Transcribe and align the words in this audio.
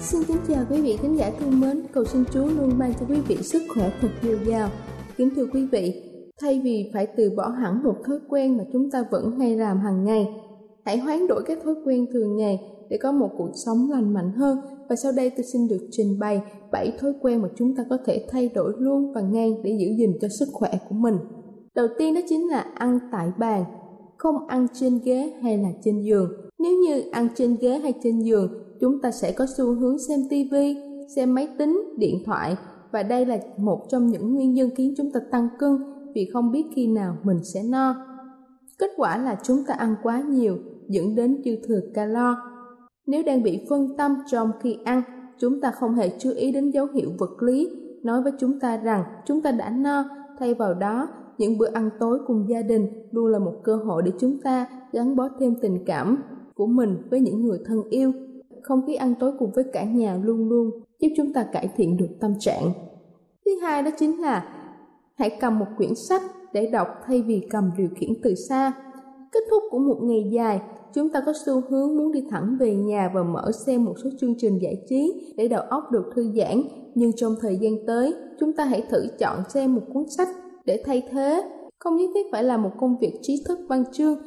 xin 0.00 0.22
kính 0.28 0.36
chào 0.48 0.64
quý 0.70 0.82
vị 0.82 0.96
khán 1.02 1.16
giả 1.16 1.30
thân 1.40 1.60
mến, 1.60 1.82
cầu 1.92 2.04
xin 2.04 2.24
Chúa 2.32 2.46
luôn 2.46 2.70
ban 2.78 2.92
cho 3.00 3.06
quý 3.08 3.20
vị 3.28 3.36
sức 3.36 3.62
khỏe 3.74 3.92
thật 4.00 4.08
dồi 4.22 4.38
dào. 4.46 4.68
Kính 5.16 5.30
thưa 5.36 5.46
quý 5.52 5.66
vị, 5.72 6.02
thay 6.40 6.60
vì 6.64 6.90
phải 6.94 7.06
từ 7.16 7.30
bỏ 7.36 7.48
hẳn 7.48 7.82
một 7.84 7.94
thói 8.06 8.18
quen 8.28 8.56
mà 8.56 8.64
chúng 8.72 8.90
ta 8.90 9.04
vẫn 9.10 9.38
hay 9.38 9.56
làm 9.56 9.80
hàng 9.80 10.04
ngày, 10.04 10.26
hãy 10.84 10.98
hoán 10.98 11.26
đổi 11.26 11.42
các 11.46 11.58
thói 11.64 11.74
quen 11.84 12.06
thường 12.12 12.36
ngày 12.36 12.60
để 12.90 12.98
có 13.02 13.12
một 13.12 13.30
cuộc 13.38 13.50
sống 13.66 13.90
lành 13.90 14.14
mạnh 14.14 14.32
hơn. 14.36 14.58
Và 14.88 14.96
sau 15.02 15.12
đây 15.16 15.30
tôi 15.30 15.44
xin 15.52 15.68
được 15.68 15.88
trình 15.90 16.18
bày 16.18 16.40
7 16.72 16.92
thói 17.00 17.12
quen 17.20 17.42
mà 17.42 17.48
chúng 17.56 17.76
ta 17.76 17.84
có 17.90 17.98
thể 18.06 18.26
thay 18.28 18.48
đổi 18.54 18.72
luôn 18.78 19.12
và 19.12 19.20
ngay 19.20 19.56
để 19.64 19.76
giữ 19.80 19.86
gìn 19.96 20.18
cho 20.20 20.28
sức 20.38 20.48
khỏe 20.52 20.70
của 20.88 20.94
mình. 20.94 21.14
Đầu 21.74 21.86
tiên 21.98 22.14
đó 22.14 22.20
chính 22.28 22.48
là 22.50 22.60
ăn 22.74 22.98
tại 23.12 23.28
bàn, 23.38 23.64
không 24.16 24.46
ăn 24.46 24.66
trên 24.80 25.00
ghế 25.04 25.32
hay 25.42 25.58
là 25.58 25.68
trên 25.84 26.02
giường. 26.02 26.30
Nếu 26.58 26.72
như 26.72 27.02
ăn 27.12 27.28
trên 27.34 27.56
ghế 27.60 27.78
hay 27.78 27.92
trên 28.02 28.20
giường 28.20 28.67
chúng 28.80 29.00
ta 29.02 29.10
sẽ 29.10 29.32
có 29.32 29.46
xu 29.56 29.74
hướng 29.74 29.98
xem 29.98 30.20
tivi, 30.30 30.76
xem 31.16 31.34
máy 31.34 31.48
tính, 31.58 31.94
điện 31.98 32.22
thoại 32.26 32.56
và 32.92 33.02
đây 33.02 33.26
là 33.26 33.38
một 33.56 33.86
trong 33.88 34.06
những 34.06 34.34
nguyên 34.34 34.54
nhân 34.54 34.70
khiến 34.76 34.94
chúng 34.96 35.12
ta 35.12 35.20
tăng 35.30 35.48
cân 35.58 35.78
vì 36.14 36.30
không 36.32 36.52
biết 36.52 36.64
khi 36.74 36.86
nào 36.86 37.16
mình 37.22 37.44
sẽ 37.44 37.62
no. 37.62 37.94
Kết 38.78 38.90
quả 38.96 39.18
là 39.18 39.38
chúng 39.42 39.64
ta 39.66 39.74
ăn 39.74 39.94
quá 40.02 40.22
nhiều 40.28 40.58
dẫn 40.88 41.14
đến 41.14 41.42
dư 41.44 41.56
thừa 41.66 41.80
calo. 41.94 42.36
Nếu 43.06 43.22
đang 43.26 43.42
bị 43.42 43.66
phân 43.70 43.96
tâm 43.96 44.14
trong 44.30 44.50
khi 44.60 44.76
ăn, 44.84 45.02
chúng 45.38 45.60
ta 45.60 45.70
không 45.70 45.94
hề 45.94 46.10
chú 46.18 46.30
ý 46.30 46.52
đến 46.52 46.70
dấu 46.70 46.86
hiệu 46.94 47.10
vật 47.18 47.42
lý 47.42 47.68
nói 48.02 48.22
với 48.22 48.32
chúng 48.38 48.60
ta 48.60 48.76
rằng 48.76 49.04
chúng 49.26 49.42
ta 49.42 49.52
đã 49.52 49.70
no, 49.70 50.04
thay 50.38 50.54
vào 50.54 50.74
đó 50.74 51.08
những 51.38 51.58
bữa 51.58 51.72
ăn 51.72 51.90
tối 52.00 52.18
cùng 52.26 52.46
gia 52.48 52.62
đình 52.62 52.86
luôn 53.10 53.26
là 53.26 53.38
một 53.38 53.54
cơ 53.64 53.76
hội 53.76 54.02
để 54.02 54.12
chúng 54.20 54.40
ta 54.40 54.66
gắn 54.92 55.16
bó 55.16 55.28
thêm 55.40 55.54
tình 55.62 55.84
cảm 55.86 56.22
của 56.54 56.66
mình 56.66 56.96
với 57.10 57.20
những 57.20 57.42
người 57.42 57.58
thân 57.66 57.82
yêu 57.90 58.12
không 58.62 58.86
khí 58.86 58.94
ăn 58.94 59.14
tối 59.20 59.32
cùng 59.38 59.50
với 59.54 59.64
cả 59.72 59.84
nhà 59.84 60.18
luôn 60.22 60.48
luôn 60.48 60.70
giúp 60.98 61.08
chúng 61.16 61.32
ta 61.32 61.46
cải 61.52 61.68
thiện 61.76 61.96
được 61.96 62.08
tâm 62.20 62.34
trạng. 62.38 62.72
Thứ 63.44 63.50
hai 63.62 63.82
đó 63.82 63.90
chính 63.98 64.20
là 64.20 64.48
hãy 65.14 65.36
cầm 65.40 65.58
một 65.58 65.66
quyển 65.76 65.94
sách 65.94 66.22
để 66.52 66.70
đọc 66.70 66.88
thay 67.06 67.22
vì 67.22 67.46
cầm 67.50 67.70
điều 67.78 67.88
khiển 67.96 68.10
từ 68.22 68.34
xa. 68.34 68.72
Kết 69.32 69.40
thúc 69.50 69.62
của 69.70 69.78
một 69.78 69.98
ngày 70.02 70.30
dài, 70.32 70.60
chúng 70.94 71.08
ta 71.10 71.20
có 71.26 71.32
xu 71.46 71.60
hướng 71.70 71.96
muốn 71.96 72.12
đi 72.12 72.24
thẳng 72.30 72.56
về 72.60 72.74
nhà 72.74 73.10
và 73.14 73.22
mở 73.22 73.50
xem 73.66 73.84
một 73.84 73.94
số 74.04 74.10
chương 74.20 74.34
trình 74.38 74.58
giải 74.62 74.84
trí 74.88 75.34
để 75.36 75.48
đầu 75.48 75.62
óc 75.62 75.84
được 75.92 76.04
thư 76.14 76.32
giãn. 76.36 76.62
Nhưng 76.94 77.12
trong 77.16 77.34
thời 77.40 77.56
gian 77.56 77.86
tới, 77.86 78.14
chúng 78.40 78.52
ta 78.52 78.64
hãy 78.64 78.82
thử 78.90 79.06
chọn 79.18 79.42
xem 79.48 79.74
một 79.74 79.82
cuốn 79.92 80.08
sách 80.08 80.28
để 80.64 80.82
thay 80.86 81.02
thế. 81.10 81.42
Không 81.78 81.96
nhất 81.96 82.10
thiết 82.14 82.26
phải 82.32 82.44
là 82.44 82.56
một 82.56 82.70
công 82.78 82.98
việc 83.00 83.18
trí 83.22 83.44
thức 83.48 83.58
văn 83.68 83.84
chương, 83.92 84.18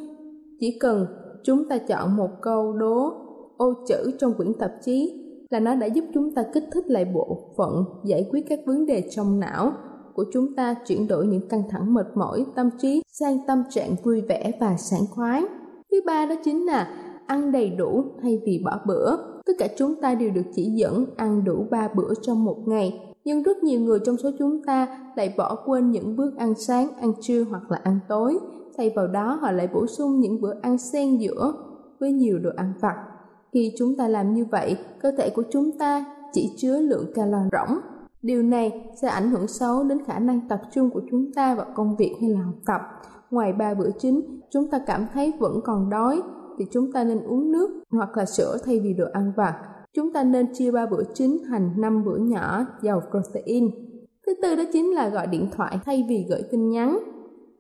chỉ 0.60 0.78
cần 0.80 1.06
chúng 1.44 1.70
ta 1.70 1.78
chọn 1.78 2.16
một 2.16 2.30
câu 2.42 2.74
đố 2.74 3.14
ô 3.62 3.74
chữ 3.88 4.12
trong 4.20 4.34
quyển 4.34 4.54
tạp 4.54 4.72
chí 4.86 5.24
là 5.50 5.60
nó 5.60 5.76
đã 5.76 5.88
giúp 5.88 6.06
chúng 6.14 6.34
ta 6.36 6.44
kích 6.54 6.64
thích 6.74 6.88
lại 6.88 7.06
bộ 7.06 7.38
phận 7.58 7.84
giải 8.04 8.28
quyết 8.32 8.46
các 8.50 8.60
vấn 8.66 8.86
đề 8.86 9.10
trong 9.12 9.40
não 9.40 9.74
của 10.14 10.26
chúng 10.34 10.56
ta 10.56 10.76
chuyển 10.88 11.08
đổi 11.08 11.28
những 11.28 11.48
căng 11.48 11.64
thẳng 11.70 11.94
mệt 11.94 12.08
mỏi 12.16 12.46
tâm 12.56 12.70
trí 12.82 13.02
sang 13.08 13.38
tâm 13.48 13.64
trạng 13.70 13.96
vui 14.04 14.22
vẻ 14.22 14.52
và 14.60 14.78
sảng 14.78 15.06
khoái. 15.12 15.44
Thứ 15.92 16.02
ba 16.06 16.26
đó 16.26 16.36
chính 16.44 16.66
là 16.66 16.94
ăn 17.28 17.52
đầy 17.52 17.70
đủ 17.70 18.04
thay 18.22 18.42
vì 18.46 18.62
bỏ 18.66 18.80
bữa. 18.88 19.18
Tất 19.46 19.54
cả 19.60 19.68
chúng 19.78 20.02
ta 20.02 20.16
đều 20.16 20.30
được 20.30 20.46
chỉ 20.56 20.72
dẫn 20.76 21.06
ăn 21.16 21.44
đủ 21.44 21.66
3 21.72 21.88
bữa 21.96 22.14
trong 22.22 22.46
một 22.46 22.58
ngày, 22.66 23.00
nhưng 23.26 23.44
rất 23.44 23.64
nhiều 23.64 23.80
người 23.80 24.00
trong 24.06 24.18
số 24.18 24.30
chúng 24.40 24.64
ta 24.64 25.12
lại 25.16 25.34
bỏ 25.38 25.56
quên 25.66 25.92
những 25.92 26.16
bữa 26.16 26.30
ăn 26.38 26.54
sáng, 26.56 26.88
ăn 27.02 27.14
trưa 27.22 27.44
hoặc 27.44 27.72
là 27.72 27.80
ăn 27.84 28.00
tối. 28.10 28.38
Thay 28.78 28.92
vào 28.96 29.08
đó 29.08 29.38
họ 29.42 29.52
lại 29.52 29.70
bổ 29.74 29.88
sung 29.88 30.20
những 30.20 30.42
bữa 30.42 30.54
ăn 30.62 30.78
xen 30.78 31.18
giữa 31.18 31.54
với 32.00 32.12
nhiều 32.12 32.40
đồ 32.40 32.50
ăn 32.56 32.74
vặt 32.82 32.96
khi 33.54 33.74
chúng 33.78 33.98
ta 33.98 34.08
làm 34.08 34.34
như 34.34 34.46
vậy, 34.52 34.78
cơ 35.02 35.12
thể 35.18 35.30
của 35.30 35.44
chúng 35.52 35.78
ta 35.78 36.06
chỉ 36.34 36.50
chứa 36.58 36.80
lượng 36.80 37.12
calo 37.16 37.40
rỗng. 37.52 37.78
Điều 38.22 38.44
này 38.44 38.90
sẽ 39.02 39.08
ảnh 39.08 39.32
hưởng 39.32 39.48
xấu 39.48 39.84
đến 39.84 39.98
khả 40.06 40.20
năng 40.20 40.48
tập 40.50 40.62
trung 40.72 40.90
của 40.90 41.02
chúng 41.12 41.34
ta 41.36 41.56
vào 41.56 41.66
công 41.76 41.96
việc 41.96 42.16
hay 42.22 42.30
là 42.30 42.40
học 42.42 42.56
tập. 42.66 42.82
Ngoài 43.32 43.54
ba 43.54 43.74
bữa 43.74 43.90
chính, 44.00 44.40
chúng 44.52 44.72
ta 44.72 44.80
cảm 44.88 45.08
thấy 45.14 45.34
vẫn 45.40 45.60
còn 45.64 45.90
đói 45.90 46.22
thì 46.60 46.66
chúng 46.72 46.92
ta 46.92 47.04
nên 47.04 47.24
uống 47.24 47.52
nước 47.52 47.84
hoặc 47.92 48.18
là 48.18 48.26
sữa 48.26 48.58
thay 48.66 48.80
vì 48.80 48.94
đồ 48.94 49.06
ăn 49.14 49.32
vặt. 49.38 49.56
Chúng 49.94 50.14
ta 50.14 50.24
nên 50.24 50.54
chia 50.54 50.72
ba 50.72 50.86
bữa 50.86 51.04
chính 51.14 51.38
thành 51.50 51.82
5 51.82 52.04
bữa 52.06 52.18
nhỏ 52.18 52.66
giàu 52.82 53.02
protein. 53.10 53.70
Thứ 54.26 54.34
tư 54.42 54.56
đó 54.56 54.64
chính 54.74 54.96
là 54.96 55.10
gọi 55.10 55.28
điện 55.28 55.50
thoại 55.52 55.80
thay 55.86 56.06
vì 56.10 56.26
gửi 56.30 56.42
tin 56.52 56.70
nhắn. 56.70 57.00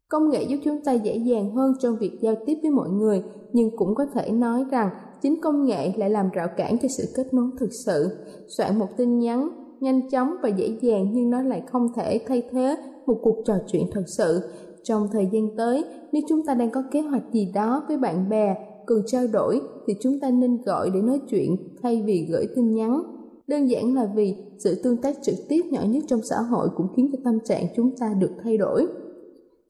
Công 0.10 0.30
nghệ 0.30 0.44
giúp 0.44 0.58
chúng 0.64 0.84
ta 0.84 0.92
dễ 0.92 1.16
dàng 1.18 1.56
hơn 1.56 1.74
trong 1.80 1.98
việc 1.98 2.20
giao 2.22 2.36
tiếp 2.46 2.56
với 2.62 2.72
mọi 2.72 2.90
người, 2.90 3.24
nhưng 3.54 3.78
cũng 3.78 3.96
có 3.96 4.06
thể 4.14 4.32
nói 4.32 4.66
rằng 4.72 4.90
chính 5.22 5.42
công 5.42 5.66
nghệ 5.66 5.92
lại 5.98 6.10
làm 6.10 6.30
rào 6.30 6.48
cản 6.58 6.78
cho 6.82 6.88
sự 6.98 7.04
kết 7.16 7.34
nối 7.34 7.50
thực 7.60 7.70
sự. 7.86 8.18
Soạn 8.48 8.80
một 8.80 8.88
tin 8.98 9.20
nhắn 9.20 9.50
nhanh 9.80 10.10
chóng 10.10 10.36
và 10.44 10.50
dễ 10.50 10.78
dàng 10.82 11.08
nhưng 11.14 11.30
nó 11.30 11.42
lại 11.42 11.64
không 11.72 11.88
thể 11.96 12.22
thay 12.28 12.44
thế 12.52 12.78
một 13.06 13.18
cuộc 13.22 13.36
trò 13.46 13.54
chuyện 13.68 13.86
thật 13.92 14.04
sự. 14.08 14.42
Trong 14.84 15.08
thời 15.12 15.30
gian 15.32 15.56
tới, 15.58 15.84
nếu 16.12 16.22
chúng 16.30 16.46
ta 16.46 16.54
đang 16.54 16.72
có 16.72 16.84
kế 16.92 17.02
hoạch 17.02 17.24
gì 17.34 17.52
đó 17.54 17.84
với 17.88 17.98
bạn 17.98 18.30
bè, 18.30 18.56
cần 18.86 19.02
trao 19.06 19.28
đổi 19.28 19.62
thì 19.88 19.94
chúng 20.02 20.20
ta 20.20 20.30
nên 20.32 20.62
gọi 20.66 20.90
để 20.94 21.02
nói 21.02 21.20
chuyện 21.30 21.56
thay 21.82 22.04
vì 22.06 22.28
gửi 22.32 22.48
tin 22.56 22.74
nhắn. 22.74 23.04
Đơn 23.48 23.70
giản 23.70 23.96
là 23.96 24.10
vì 24.16 24.36
sự 24.60 24.82
tương 24.84 24.98
tác 24.98 25.16
trực 25.22 25.36
tiếp 25.50 25.62
nhỏ 25.72 25.82
nhất 25.88 26.04
trong 26.08 26.22
xã 26.30 26.36
hội 26.42 26.70
cũng 26.76 26.88
khiến 26.96 27.10
cho 27.12 27.20
tâm 27.24 27.40
trạng 27.46 27.66
chúng 27.76 27.92
ta 28.00 28.14
được 28.20 28.32
thay 28.44 28.58
đổi. 28.58 28.88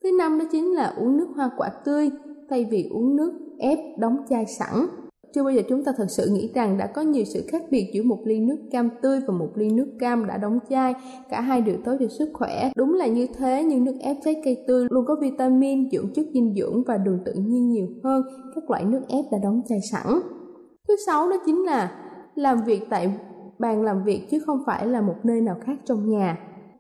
Thứ 0.04 0.09
năm 0.18 0.39
đó 0.39 0.45
chính 0.51 0.74
là 0.74 0.95
uống 1.00 1.18
nước 1.18 1.27
hoa 1.36 1.51
quả 1.57 1.69
tươi 1.86 2.09
thay 2.50 2.65
vì 2.71 2.89
uống 2.92 3.15
nước 3.15 3.33
ép 3.57 3.80
đóng 4.00 4.18
chai 4.30 4.45
sẵn. 4.45 4.88
Chưa 5.33 5.44
bao 5.44 5.54
giờ 5.54 5.62
chúng 5.69 5.83
ta 5.83 5.92
thật 5.98 6.06
sự 6.10 6.30
nghĩ 6.31 6.51
rằng 6.54 6.78
đã 6.78 6.88
có 6.88 7.01
nhiều 7.01 7.24
sự 7.25 7.44
khác 7.48 7.63
biệt 7.69 7.92
giữa 7.94 8.04
một 8.04 8.19
ly 8.25 8.39
nước 8.39 8.57
cam 8.72 8.89
tươi 9.01 9.19
và 9.28 9.33
một 9.33 9.50
ly 9.56 9.69
nước 9.69 9.88
cam 10.00 10.28
đã 10.28 10.38
đóng 10.38 10.60
chai. 10.69 10.94
Cả 11.30 11.42
hai 11.42 11.62
đều 11.62 11.75
tốt 11.86 11.95
cho 12.00 12.07
sức 12.07 12.30
khỏe. 12.33 12.72
Đúng 12.75 12.94
là 12.94 13.07
như 13.07 13.28
thế 13.38 13.63
nhưng 13.63 13.83
nước 13.83 13.95
ép 14.00 14.18
trái 14.24 14.42
cây 14.45 14.63
tươi 14.68 14.88
luôn 14.89 15.06
có 15.06 15.16
vitamin, 15.22 15.89
dưỡng 15.92 16.13
chất 16.13 16.25
dinh 16.33 16.56
dưỡng 16.56 16.83
và 16.88 16.98
đường 16.98 17.19
tự 17.25 17.33
nhiên 17.33 17.69
nhiều 17.69 17.88
hơn 18.04 18.24
các 18.56 18.69
loại 18.69 18.86
nước 18.86 19.01
ép 19.07 19.25
đã 19.31 19.38
đóng 19.44 19.62
chai 19.69 19.80
sẵn. 19.92 20.07
Thứ 20.88 20.95
sáu 21.06 21.30
đó 21.30 21.36
chính 21.45 21.63
là 21.63 21.92
làm 22.36 22.63
việc 22.66 22.81
tại 22.89 23.13
bàn 23.60 23.83
làm 23.83 24.04
việc 24.04 24.28
chứ 24.31 24.39
không 24.39 24.63
phải 24.66 24.88
là 24.88 25.01
một 25.01 25.16
nơi 25.24 25.42
nào 25.42 25.56
khác 25.66 25.78
trong 25.86 26.10
nhà. 26.10 26.38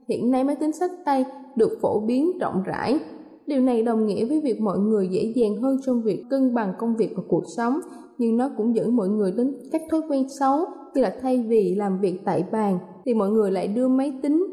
Hiện 0.09 0.31
nay 0.31 0.43
máy 0.43 0.55
tính 0.55 0.71
sách 0.71 0.91
tay 1.05 1.25
được 1.55 1.77
phổ 1.81 1.99
biến 1.99 2.39
rộng 2.39 2.63
rãi. 2.65 2.99
Điều 3.47 3.61
này 3.61 3.83
đồng 3.83 4.05
nghĩa 4.05 4.25
với 4.25 4.41
việc 4.41 4.61
mọi 4.61 4.79
người 4.79 5.07
dễ 5.07 5.33
dàng 5.35 5.55
hơn 5.55 5.77
trong 5.85 6.01
việc 6.01 6.23
cân 6.29 6.53
bằng 6.53 6.73
công 6.79 6.95
việc 6.95 7.09
và 7.15 7.23
cuộc 7.27 7.43
sống, 7.55 7.79
nhưng 8.17 8.37
nó 8.37 8.49
cũng 8.57 8.75
dẫn 8.75 8.95
mọi 8.95 9.09
người 9.09 9.31
đến 9.31 9.55
các 9.71 9.81
thói 9.91 10.01
quen 10.09 10.29
xấu 10.39 10.65
như 10.95 11.01
là 11.01 11.15
thay 11.21 11.45
vì 11.47 11.75
làm 11.75 11.99
việc 11.99 12.19
tại 12.25 12.43
bàn 12.51 12.79
thì 13.05 13.13
mọi 13.13 13.29
người 13.29 13.51
lại 13.51 13.67
đưa 13.67 13.87
máy 13.87 14.13
tính 14.21 14.47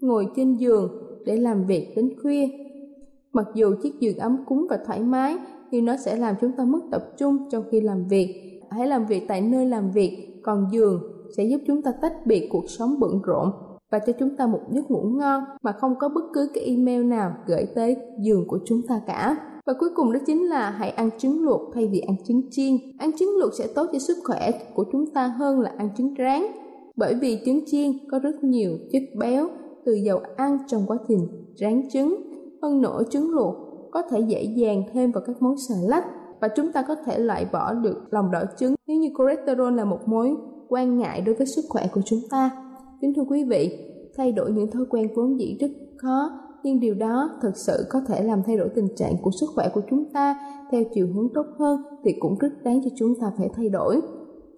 ngồi 0.00 0.26
trên 0.36 0.56
giường 0.56 0.88
để 1.26 1.36
làm 1.36 1.66
việc 1.66 1.92
đến 1.96 2.10
khuya. 2.22 2.48
Mặc 3.32 3.46
dù 3.54 3.74
chiếc 3.82 4.00
giường 4.00 4.18
ấm 4.18 4.36
cúng 4.46 4.66
và 4.70 4.78
thoải 4.86 5.00
mái, 5.00 5.36
nhưng 5.70 5.84
nó 5.84 5.96
sẽ 5.96 6.16
làm 6.16 6.34
chúng 6.40 6.52
ta 6.52 6.64
mất 6.64 6.80
tập 6.90 7.02
trung 7.18 7.38
trong 7.50 7.64
khi 7.70 7.80
làm 7.80 8.04
việc. 8.08 8.60
Hãy 8.70 8.86
làm 8.86 9.06
việc 9.06 9.22
tại 9.28 9.40
nơi 9.40 9.66
làm 9.66 9.90
việc, 9.90 10.40
còn 10.42 10.66
giường 10.72 11.00
sẽ 11.36 11.44
giúp 11.44 11.60
chúng 11.66 11.82
ta 11.82 11.92
tách 12.02 12.26
biệt 12.26 12.48
cuộc 12.52 12.64
sống 12.68 13.00
bận 13.00 13.20
rộn 13.22 13.52
và 13.92 13.98
cho 13.98 14.12
chúng 14.18 14.36
ta 14.36 14.46
một 14.46 14.60
giấc 14.70 14.90
ngủ 14.90 15.02
ngon 15.02 15.44
mà 15.62 15.72
không 15.72 15.94
có 15.98 16.08
bất 16.08 16.24
cứ 16.32 16.50
cái 16.54 16.64
email 16.64 17.04
nào 17.04 17.32
gửi 17.46 17.66
tới 17.74 17.96
giường 18.18 18.48
của 18.48 18.58
chúng 18.64 18.82
ta 18.88 19.00
cả. 19.06 19.36
Và 19.66 19.72
cuối 19.80 19.88
cùng 19.94 20.12
đó 20.12 20.20
chính 20.26 20.48
là 20.48 20.70
hãy 20.70 20.90
ăn 20.90 21.10
trứng 21.18 21.44
luộc 21.44 21.60
thay 21.74 21.86
vì 21.86 22.00
ăn 22.00 22.16
trứng 22.24 22.42
chiên. 22.50 22.76
Ăn 22.98 23.10
trứng 23.18 23.36
luộc 23.38 23.54
sẽ 23.58 23.66
tốt 23.74 23.86
cho 23.92 23.98
sức 23.98 24.16
khỏe 24.24 24.50
của 24.74 24.84
chúng 24.92 25.06
ta 25.14 25.26
hơn 25.26 25.60
là 25.60 25.72
ăn 25.76 25.88
trứng 25.96 26.14
rán. 26.18 26.42
Bởi 26.96 27.14
vì 27.14 27.38
trứng 27.44 27.60
chiên 27.66 27.92
có 28.10 28.18
rất 28.18 28.44
nhiều 28.44 28.70
chất 28.92 29.02
béo 29.18 29.48
từ 29.84 29.92
dầu 29.92 30.20
ăn 30.36 30.58
trong 30.66 30.82
quá 30.86 30.96
trình 31.08 31.28
rán 31.56 31.82
trứng. 31.92 32.16
Hơn 32.62 32.82
nữa, 32.82 33.02
trứng 33.10 33.30
luộc 33.30 33.54
có 33.90 34.02
thể 34.02 34.20
dễ 34.20 34.42
dàng 34.42 34.82
thêm 34.92 35.12
vào 35.12 35.24
các 35.26 35.42
món 35.42 35.54
xà 35.68 35.74
lách 35.82 36.04
và 36.40 36.48
chúng 36.48 36.72
ta 36.72 36.84
có 36.88 36.94
thể 36.94 37.18
loại 37.18 37.46
bỏ 37.52 37.74
được 37.74 37.96
lòng 38.10 38.30
đỏ 38.30 38.42
trứng 38.58 38.74
nếu 38.86 38.96
như 38.96 39.08
cholesterol 39.18 39.76
là 39.76 39.84
một 39.84 40.00
mối 40.06 40.36
quan 40.68 40.98
ngại 40.98 41.20
đối 41.20 41.34
với 41.34 41.46
sức 41.46 41.64
khỏe 41.68 41.86
của 41.92 42.00
chúng 42.04 42.20
ta. 42.30 42.50
Kính 43.02 43.14
thưa 43.14 43.24
quý 43.28 43.44
vị, 43.44 43.78
thay 44.16 44.32
đổi 44.32 44.52
những 44.52 44.70
thói 44.70 44.82
quen 44.90 45.08
vốn 45.14 45.40
dĩ 45.40 45.56
rất 45.60 45.70
khó, 46.02 46.30
nhưng 46.62 46.80
điều 46.80 46.94
đó 46.94 47.30
thực 47.42 47.56
sự 47.56 47.86
có 47.90 48.00
thể 48.08 48.22
làm 48.22 48.42
thay 48.46 48.56
đổi 48.56 48.68
tình 48.74 48.88
trạng 48.96 49.12
của 49.22 49.30
sức 49.40 49.46
khỏe 49.54 49.68
của 49.74 49.80
chúng 49.90 50.04
ta 50.12 50.36
theo 50.72 50.82
chiều 50.94 51.06
hướng 51.14 51.28
tốt 51.34 51.46
hơn 51.58 51.82
thì 52.04 52.12
cũng 52.20 52.38
rất 52.38 52.48
đáng 52.64 52.80
cho 52.84 52.90
chúng 52.96 53.14
ta 53.20 53.26
phải 53.38 53.48
thay 53.56 53.68
đổi. 53.68 54.00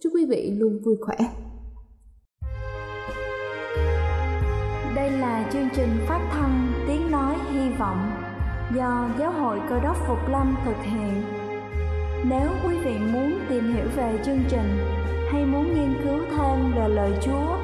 Chúc 0.00 0.12
quý 0.14 0.26
vị 0.26 0.50
luôn 0.58 0.80
vui 0.84 0.96
khỏe. 1.00 1.16
Đây 4.96 5.10
là 5.10 5.50
chương 5.52 5.68
trình 5.76 5.88
phát 6.08 6.28
thanh 6.32 6.72
Tiếng 6.88 7.10
Nói 7.10 7.34
Hy 7.52 7.70
Vọng 7.78 7.98
do 8.76 9.10
Giáo 9.18 9.32
hội 9.32 9.58
Cơ 9.68 9.80
đốc 9.80 9.96
Phục 10.08 10.18
Lâm 10.30 10.56
thực 10.64 10.76
hiện. 10.82 11.22
Nếu 12.30 12.48
quý 12.64 12.76
vị 12.84 12.94
muốn 13.12 13.32
tìm 13.48 13.64
hiểu 13.74 13.86
về 13.96 14.18
chương 14.24 14.40
trình 14.48 14.68
hay 15.30 15.46
muốn 15.46 15.64
nghiên 15.74 15.94
cứu 16.04 16.18
thêm 16.30 16.72
về 16.76 16.88
lời 16.88 17.12
Chúa, 17.22 17.63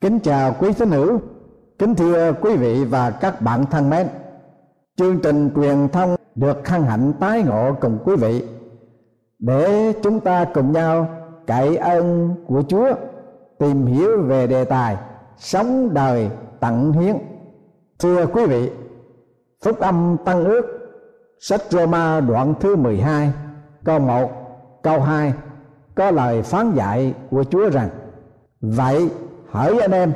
Kính 0.00 0.20
chào 0.20 0.56
quý 0.60 0.72
tín 0.78 0.90
hữu, 0.90 1.20
kính 1.78 1.94
thưa 1.94 2.32
quý 2.40 2.56
vị 2.56 2.84
và 2.84 3.10
các 3.10 3.42
bạn 3.42 3.64
thân 3.70 3.90
mến. 3.90 4.06
Chương 4.96 5.18
trình 5.22 5.50
truyền 5.56 5.88
thông 5.88 6.16
được 6.34 6.68
hân 6.68 6.82
hạnh 6.82 7.12
tái 7.20 7.42
ngộ 7.42 7.72
cùng 7.80 7.98
quý 8.04 8.16
vị 8.16 8.44
để 9.38 9.92
chúng 10.02 10.20
ta 10.20 10.44
cùng 10.44 10.72
nhau 10.72 11.08
cậy 11.46 11.76
ơn 11.76 12.34
của 12.46 12.62
Chúa 12.68 12.88
tìm 13.58 13.86
hiểu 13.86 14.22
về 14.22 14.46
đề 14.46 14.64
tài 14.64 14.96
sống 15.36 15.94
đời 15.94 16.30
tận 16.60 16.92
hiến. 16.92 17.16
Thưa 17.98 18.26
quý 18.26 18.46
vị, 18.46 18.70
Phúc 19.64 19.78
âm 19.80 20.16
Tăng 20.24 20.44
ước 20.44 20.62
sách 21.40 21.60
Roma 21.70 22.20
đoạn 22.20 22.54
thứ 22.60 22.76
12 22.76 23.32
câu 23.84 23.98
1 23.98 24.30
câu 24.82 25.00
2 25.00 25.32
có 25.94 26.10
lời 26.10 26.42
phán 26.42 26.72
dạy 26.74 27.14
của 27.30 27.44
Chúa 27.44 27.70
rằng 27.70 27.88
Vậy 28.60 29.10
hỡi 29.50 29.78
anh 29.78 29.92
em, 29.92 30.12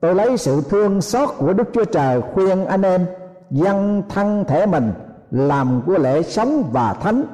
tôi 0.00 0.14
lấy 0.14 0.36
sự 0.36 0.62
thương 0.70 1.00
xót 1.00 1.28
của 1.38 1.52
Đức 1.52 1.68
Chúa 1.72 1.84
Trời 1.84 2.22
khuyên 2.34 2.66
anh 2.66 2.82
em 2.82 3.06
dâng 3.50 4.02
thân 4.08 4.44
thể 4.44 4.66
mình 4.66 4.92
làm 5.30 5.82
của 5.86 5.98
lễ 5.98 6.22
sống 6.22 6.70
và 6.72 6.94
thánh. 6.94 7.24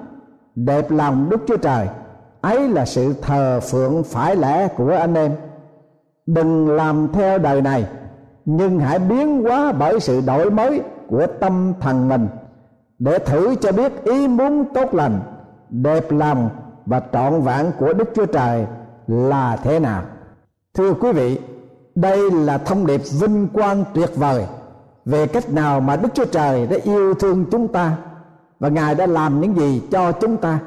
Đẹp 0.55 0.91
lòng 0.91 1.31
Đức 1.31 1.41
Chúa 1.47 1.57
Trời, 1.57 1.89
ấy 2.41 2.69
là 2.69 2.85
sự 2.85 3.15
thờ 3.23 3.61
phượng 3.61 4.03
phải 4.03 4.37
lẽ 4.37 4.69
của 4.69 4.91
anh 4.91 5.15
em. 5.15 5.33
Đừng 6.27 6.77
làm 6.77 7.09
theo 7.13 7.39
đời 7.39 7.63
này, 7.63 7.87
nhưng 8.45 8.81
hãy 8.81 8.99
biến 8.99 9.43
hóa 9.43 9.73
bởi 9.73 10.01
sự 10.01 10.21
đổi 10.27 10.51
mới 10.51 10.81
của 11.09 11.27
tâm 11.41 11.75
thần 11.81 12.09
mình, 12.09 12.29
để 12.99 13.19
thử 13.19 13.55
cho 13.55 13.73
biết 13.73 14.05
ý 14.05 14.29
muốn 14.29 14.65
tốt 14.75 14.95
lành, 14.95 15.21
đẹp 15.71 16.13
lòng 16.13 16.51
và 16.87 17.03
trọn 17.13 17.41
vẹn 17.41 17.73
của 17.79 17.93
Đức 17.93 18.11
Chúa 18.15 18.27
Trời 18.27 18.67
là 19.07 19.57
thế 19.57 19.79
nào 19.79 20.03
thưa 20.81 20.95
quý 20.95 21.13
vị 21.13 21.39
đây 21.95 22.31
là 22.31 22.59
thông 22.59 22.87
điệp 22.87 23.01
vinh 23.21 23.49
quang 23.53 23.85
tuyệt 23.95 24.11
vời 24.17 24.45
về 25.05 25.27
cách 25.27 25.53
nào 25.53 25.81
mà 25.81 25.97
Đức 25.97 26.09
Chúa 26.15 26.25
Trời 26.25 26.67
đã 26.67 26.77
yêu 26.85 27.15
thương 27.15 27.45
chúng 27.51 27.69
ta 27.69 27.97
và 28.61 28.69
Ngài 28.69 28.95
đã 28.95 29.07
làm 29.07 29.41
những 29.41 29.57
gì 29.57 29.83
cho 29.91 30.13
chúng 30.13 30.37
ta. 30.37 30.59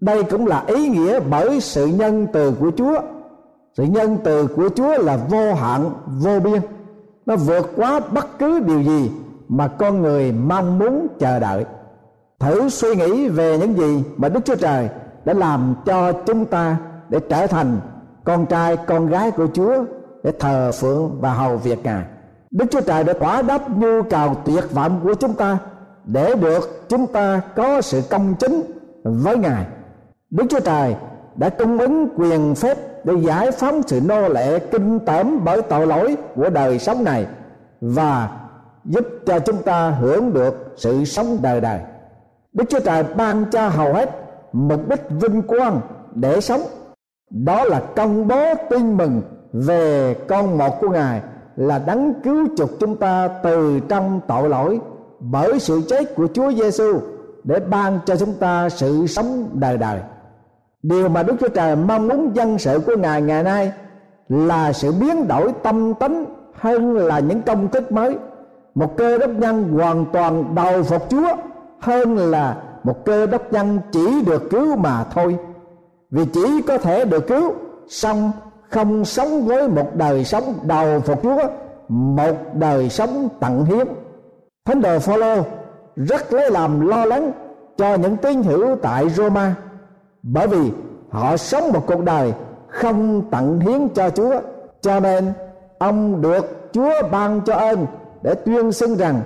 Đây 0.00 0.22
cũng 0.22 0.46
là 0.46 0.64
ý 0.66 0.88
nghĩa 0.88 1.20
bởi 1.20 1.60
sự 1.60 1.86
nhân 1.86 2.26
từ 2.32 2.54
của 2.60 2.70
Chúa. 2.76 3.00
Sự 3.76 3.84
nhân 3.84 4.18
từ 4.24 4.46
của 4.46 4.68
Chúa 4.76 4.98
là 4.98 5.16
vô 5.16 5.54
hạn, 5.54 5.90
vô 6.06 6.40
biên. 6.40 6.60
Nó 7.26 7.36
vượt 7.36 7.70
quá 7.76 8.00
bất 8.10 8.38
cứ 8.38 8.60
điều 8.60 8.82
gì 8.82 9.10
mà 9.48 9.68
con 9.68 10.02
người 10.02 10.32
mong 10.32 10.78
muốn 10.78 11.06
chờ 11.18 11.38
đợi. 11.38 11.64
Thử 12.40 12.68
suy 12.68 12.94
nghĩ 12.94 13.28
về 13.28 13.58
những 13.58 13.76
gì 13.76 14.02
mà 14.16 14.28
Đức 14.28 14.40
Chúa 14.44 14.56
Trời 14.56 14.88
đã 15.24 15.32
làm 15.32 15.74
cho 15.84 16.12
chúng 16.12 16.44
ta 16.44 16.76
để 17.08 17.20
trở 17.28 17.46
thành 17.46 17.80
con 18.24 18.46
trai, 18.46 18.76
con 18.76 19.06
gái 19.06 19.30
của 19.30 19.46
Chúa 19.54 19.84
để 20.22 20.32
thờ 20.38 20.70
phượng 20.72 21.20
và 21.20 21.32
hầu 21.32 21.56
việc 21.56 21.84
Ngài. 21.84 22.04
Đức 22.50 22.64
Chúa 22.70 22.80
Trời 22.80 23.04
đã 23.04 23.12
tỏa 23.12 23.42
đáp 23.42 23.70
nhu 23.70 24.02
cầu 24.02 24.34
tuyệt 24.44 24.64
vọng 24.72 25.00
của 25.04 25.14
chúng 25.14 25.34
ta 25.34 25.58
để 26.04 26.34
được 26.34 26.88
chúng 26.88 27.06
ta 27.06 27.40
có 27.56 27.80
sự 27.80 28.02
công 28.10 28.34
chính 28.34 28.62
với 29.04 29.38
Ngài. 29.38 29.66
Đức 30.30 30.44
Chúa 30.50 30.60
Trời 30.60 30.96
đã 31.36 31.48
cung 31.48 31.78
ứng 31.78 32.08
quyền 32.16 32.54
phép 32.54 33.04
để 33.04 33.14
giải 33.20 33.50
phóng 33.50 33.82
sự 33.86 34.00
nô 34.00 34.28
lệ 34.28 34.58
kinh 34.58 34.98
tởm 34.98 35.44
bởi 35.44 35.62
tội 35.62 35.86
lỗi 35.86 36.16
của 36.36 36.50
đời 36.50 36.78
sống 36.78 37.04
này 37.04 37.26
và 37.80 38.30
giúp 38.84 39.06
cho 39.26 39.38
chúng 39.38 39.62
ta 39.62 39.90
hưởng 39.90 40.32
được 40.32 40.74
sự 40.76 41.04
sống 41.04 41.38
đời 41.42 41.60
đời. 41.60 41.80
Đức 42.52 42.64
Chúa 42.68 42.80
Trời 42.80 43.02
ban 43.02 43.44
cho 43.50 43.68
hầu 43.68 43.94
hết 43.94 44.10
mục 44.52 44.88
đích 44.88 45.10
vinh 45.10 45.42
quang 45.42 45.80
để 46.14 46.40
sống 46.40 46.60
đó 47.30 47.64
là 47.64 47.80
công 47.96 48.28
bố 48.28 48.54
tin 48.70 48.96
mừng 48.96 49.22
về 49.52 50.14
con 50.28 50.58
một 50.58 50.80
của 50.80 50.88
ngài 50.88 51.20
là 51.56 51.78
đấng 51.78 52.14
cứu 52.22 52.48
chuộc 52.56 52.70
chúng 52.80 52.96
ta 52.96 53.28
từ 53.28 53.80
trong 53.88 54.20
tội 54.26 54.48
lỗi 54.48 54.80
bởi 55.20 55.60
sự 55.60 55.80
chết 55.88 56.14
của 56.14 56.26
Chúa 56.34 56.52
Giêsu 56.52 57.00
để 57.44 57.60
ban 57.60 57.98
cho 58.06 58.16
chúng 58.16 58.34
ta 58.34 58.68
sự 58.68 59.06
sống 59.06 59.48
đời 59.52 59.78
đời. 59.78 60.00
Điều 60.82 61.08
mà 61.08 61.22
Đức 61.22 61.34
Chúa 61.40 61.48
Trời 61.48 61.76
mong 61.76 62.08
muốn 62.08 62.36
dân 62.36 62.58
sự 62.58 62.80
của 62.86 62.96
Ngài 62.96 63.22
ngày 63.22 63.42
nay 63.42 63.72
là 64.28 64.72
sự 64.72 64.92
biến 64.92 65.28
đổi 65.28 65.52
tâm 65.62 65.94
tính 65.94 66.24
hơn 66.54 66.96
là 66.96 67.18
những 67.18 67.42
công 67.42 67.68
thức 67.68 67.92
mới. 67.92 68.16
Một 68.74 68.96
cơ 68.96 69.18
đốc 69.18 69.30
nhân 69.30 69.72
hoàn 69.72 70.04
toàn 70.12 70.54
đầu 70.54 70.82
phục 70.82 71.10
Chúa 71.10 71.36
hơn 71.80 72.16
là 72.16 72.56
một 72.84 73.04
cơ 73.04 73.26
đốc 73.26 73.52
nhân 73.52 73.78
chỉ 73.92 74.22
được 74.26 74.50
cứu 74.50 74.76
mà 74.76 75.04
thôi. 75.04 75.36
Vì 76.10 76.24
chỉ 76.24 76.62
có 76.66 76.78
thể 76.78 77.04
được 77.04 77.26
cứu, 77.26 77.52
xong 77.88 78.32
không 78.68 79.04
sống 79.04 79.46
với 79.46 79.68
một 79.68 79.94
đời 79.94 80.24
sống 80.24 80.58
đầu 80.62 81.00
phục 81.00 81.22
Chúa, 81.22 81.42
một 81.88 82.36
đời 82.54 82.88
sống 82.88 83.28
tận 83.40 83.64
hiến. 83.64 83.86
Thánh 84.64 84.82
đồ 84.82 84.98
Phaolô 84.98 85.42
rất 85.96 86.32
lấy 86.32 86.50
làm 86.50 86.88
lo 86.88 87.04
lắng 87.04 87.32
cho 87.76 87.94
những 87.94 88.16
tín 88.16 88.42
hữu 88.42 88.76
tại 88.76 89.08
Roma, 89.08 89.54
bởi 90.22 90.46
vì 90.46 90.70
họ 91.10 91.36
sống 91.36 91.72
một 91.72 91.86
cuộc 91.86 92.04
đời 92.04 92.32
không 92.68 93.22
tận 93.30 93.60
hiến 93.60 93.88
cho 93.88 94.10
Chúa. 94.10 94.40
Cho 94.80 95.00
nên, 95.00 95.32
ông 95.78 96.22
được 96.22 96.72
Chúa 96.72 96.92
ban 97.10 97.40
cho 97.40 97.54
ơn 97.54 97.86
để 98.22 98.34
tuyên 98.34 98.72
xưng 98.72 98.96
rằng, 98.96 99.20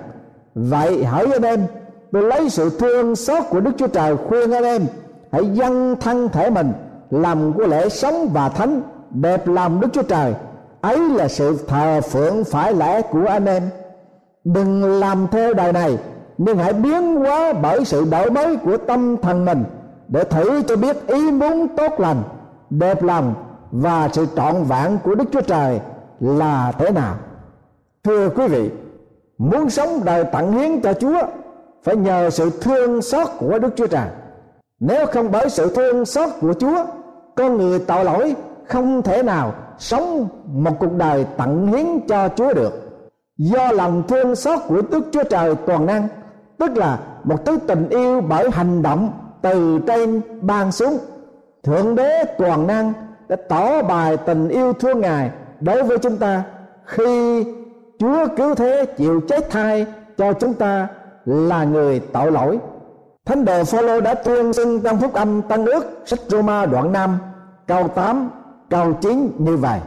vậy 0.55 1.03
hỡi 1.03 1.27
anh 1.31 1.41
em, 1.41 1.63
tôi 2.11 2.23
lấy 2.23 2.49
sự 2.49 2.69
thương 2.79 3.15
xót 3.15 3.43
của 3.49 3.59
Đức 3.59 3.71
Chúa 3.77 3.87
Trời 3.87 4.17
khuyên 4.17 4.51
anh 4.51 4.63
em 4.63 4.81
hãy 5.35 5.49
dâng 5.53 5.95
thân 5.99 6.29
thể 6.29 6.49
mình, 6.49 6.73
làm 7.09 7.53
của 7.53 7.67
lễ 7.67 7.89
sống 7.89 8.29
và 8.33 8.49
thánh, 8.49 8.81
đẹp 9.11 9.47
lòng 9.47 9.81
Đức 9.81 9.87
Chúa 9.93 10.01
Trời. 10.01 10.33
Ấy 10.81 10.99
là 10.99 11.27
sự 11.27 11.57
thờ 11.67 12.01
phượng 12.01 12.43
phải 12.43 12.73
lẽ 12.73 13.01
của 13.01 13.25
anh 13.27 13.45
em. 13.45 13.63
Đừng 14.43 14.99
làm 14.99 15.27
theo 15.31 15.53
đời 15.53 15.73
này, 15.73 15.97
nhưng 16.37 16.57
hãy 16.57 16.73
biến 16.73 17.15
hóa 17.15 17.53
bởi 17.53 17.85
sự 17.85 18.05
đổi 18.11 18.31
mới 18.31 18.57
của 18.57 18.77
tâm 18.77 19.17
thần 19.17 19.45
mình, 19.45 19.63
để 20.07 20.23
thử 20.23 20.61
cho 20.61 20.75
biết 20.75 21.07
ý 21.07 21.31
muốn 21.31 21.67
tốt 21.77 21.99
lành, 21.99 22.23
đẹp 22.69 23.03
lòng 23.03 23.33
và 23.71 24.09
sự 24.11 24.25
trọn 24.35 24.63
vẹn 24.63 24.97
của 25.03 25.15
Đức 25.15 25.25
Chúa 25.31 25.41
Trời 25.41 25.79
là 26.19 26.71
thế 26.79 26.91
nào. 26.91 27.15
Thưa 28.03 28.29
quý 28.29 28.47
vị, 28.47 28.69
muốn 29.37 29.69
sống 29.69 30.01
đời 30.05 30.23
tặng 30.23 30.51
hiến 30.51 30.81
cho 30.81 30.93
Chúa, 30.93 31.21
phải 31.83 31.95
nhờ 31.95 32.29
sự 32.29 32.49
thương 32.61 33.01
xót 33.01 33.27
của 33.39 33.59
Đức 33.59 33.73
Chúa 33.75 33.87
Trời. 33.87 34.07
Nếu 34.79 35.05
không 35.05 35.31
bởi 35.31 35.49
sự 35.49 35.75
thương 35.75 36.05
xót 36.05 36.29
của 36.41 36.53
Chúa, 36.53 36.85
con 37.35 37.57
người 37.57 37.79
tội 37.79 38.05
lỗi 38.05 38.35
không 38.67 39.01
thể 39.01 39.23
nào 39.23 39.53
sống 39.77 40.27
một 40.45 40.71
cuộc 40.79 40.93
đời 40.97 41.25
tận 41.37 41.67
hiến 41.67 41.85
cho 42.07 42.29
Chúa 42.35 42.53
được. 42.53 42.73
Do 43.37 43.71
lòng 43.71 44.03
thương 44.07 44.35
xót 44.35 44.59
của 44.67 44.81
Đức 44.91 45.01
Chúa 45.11 45.23
Trời 45.23 45.55
toàn 45.55 45.85
năng, 45.85 46.07
tức 46.57 46.77
là 46.77 46.99
một 47.23 47.45
thứ 47.45 47.57
tình 47.67 47.89
yêu 47.89 48.21
bởi 48.21 48.49
hành 48.51 48.81
động 48.81 49.11
từ 49.41 49.79
trên 49.87 50.21
ban 50.41 50.71
xuống. 50.71 50.97
Thượng 51.63 51.95
đế 51.95 52.23
toàn 52.37 52.67
năng 52.67 52.93
đã 53.27 53.35
tỏ 53.49 53.81
bài 53.81 54.17
tình 54.17 54.49
yêu 54.49 54.73
thương 54.73 55.01
Ngài 55.01 55.31
đối 55.61 55.83
với 55.83 55.97
chúng 55.97 56.17
ta 56.17 56.43
khi 56.85 57.43
Chúa 57.99 58.27
cứu 58.37 58.55
thế 58.55 58.85
chịu 58.97 59.21
chết 59.27 59.49
thay 59.49 59.85
cho 60.17 60.33
chúng 60.33 60.53
ta 60.53 60.87
là 61.25 61.63
người 61.63 61.99
tội 61.99 62.31
lỗi. 62.31 62.59
Thánh 63.25 63.45
đồ 63.45 63.63
Phaolô 63.63 64.01
đã 64.01 64.13
tuyên 64.13 64.53
xưng 64.53 64.81
trong 64.81 64.99
phúc 65.01 65.13
âm 65.13 65.41
Tân 65.41 65.65
ước, 65.65 65.85
sách 66.05 66.19
Roma 66.27 66.65
đoạn 66.65 66.91
5 66.91 67.17
câu 67.67 67.87
8 67.87 68.29
câu 68.69 68.93
9 68.93 69.31
như 69.37 69.57
vậy. 69.57 69.79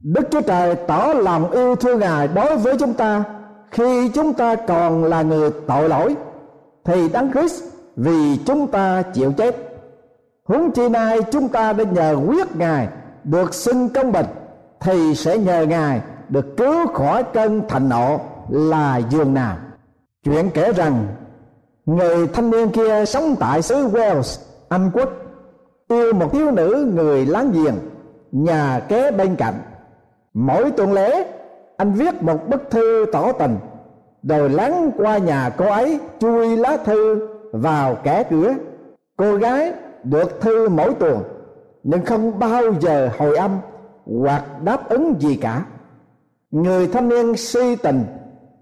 Đức 0.00 0.28
Chúa 0.30 0.40
Trời 0.40 0.74
tỏ 0.74 1.12
lòng 1.16 1.50
yêu 1.50 1.76
thương 1.76 1.98
Ngài 1.98 2.28
đối 2.28 2.56
với 2.56 2.76
chúng 2.78 2.94
ta 2.94 3.24
khi 3.70 4.08
chúng 4.08 4.32
ta 4.32 4.54
còn 4.54 5.04
là 5.04 5.22
người 5.22 5.50
tội 5.66 5.88
lỗi, 5.88 6.16
thì 6.84 7.08
Đấng 7.08 7.32
Christ 7.32 7.64
vì 7.96 8.36
chúng 8.46 8.66
ta 8.66 9.02
chịu 9.02 9.32
chết. 9.32 9.56
Huống 10.44 10.70
chi 10.70 10.88
nay 10.88 11.20
chúng 11.32 11.48
ta 11.48 11.72
đã 11.72 11.84
nhờ 11.84 12.16
quyết 12.26 12.56
Ngài 12.56 12.88
được 13.24 13.54
xưng 13.54 13.88
công 13.88 14.12
bình, 14.12 14.26
thì 14.80 15.14
sẽ 15.14 15.38
nhờ 15.38 15.66
Ngài 15.66 16.00
được 16.28 16.56
cứu 16.56 16.86
khỏi 16.86 17.22
cơn 17.22 17.62
thành 17.68 17.88
nộ 17.88 18.20
là 18.48 18.96
giường 18.96 19.34
nào 19.34 19.56
chuyện 20.24 20.50
kể 20.54 20.72
rằng 20.72 21.06
người 21.96 22.26
thanh 22.26 22.50
niên 22.50 22.70
kia 22.70 23.04
sống 23.04 23.36
tại 23.40 23.62
xứ 23.62 23.88
Wales, 23.88 24.40
Anh 24.68 24.90
Quốc, 24.94 25.10
yêu 25.88 26.12
một 26.12 26.32
thiếu 26.32 26.50
nữ 26.50 26.90
người 26.94 27.26
láng 27.26 27.52
giềng, 27.52 27.74
nhà 28.32 28.80
kế 28.88 29.10
bên 29.10 29.36
cạnh. 29.36 29.54
Mỗi 30.34 30.70
tuần 30.70 30.92
lễ, 30.92 31.24
anh 31.76 31.92
viết 31.92 32.22
một 32.22 32.48
bức 32.48 32.70
thư 32.70 33.06
tỏ 33.12 33.32
tình, 33.32 33.56
rồi 34.22 34.50
lắng 34.50 34.90
qua 34.96 35.18
nhà 35.18 35.50
cô 35.56 35.64
ấy 35.66 36.00
chui 36.18 36.56
lá 36.56 36.76
thư 36.84 37.28
vào 37.52 37.96
kẻ 38.02 38.22
cửa. 38.30 38.54
Cô 39.16 39.36
gái 39.36 39.72
được 40.04 40.40
thư 40.40 40.68
mỗi 40.68 40.94
tuần, 40.94 41.22
nhưng 41.82 42.04
không 42.04 42.38
bao 42.38 42.62
giờ 42.80 43.10
hồi 43.18 43.36
âm 43.36 43.58
hoặc 44.22 44.44
đáp 44.64 44.88
ứng 44.88 45.14
gì 45.20 45.36
cả. 45.36 45.64
Người 46.50 46.86
thanh 46.86 47.08
niên 47.08 47.36
si 47.36 47.76
tình 47.76 48.04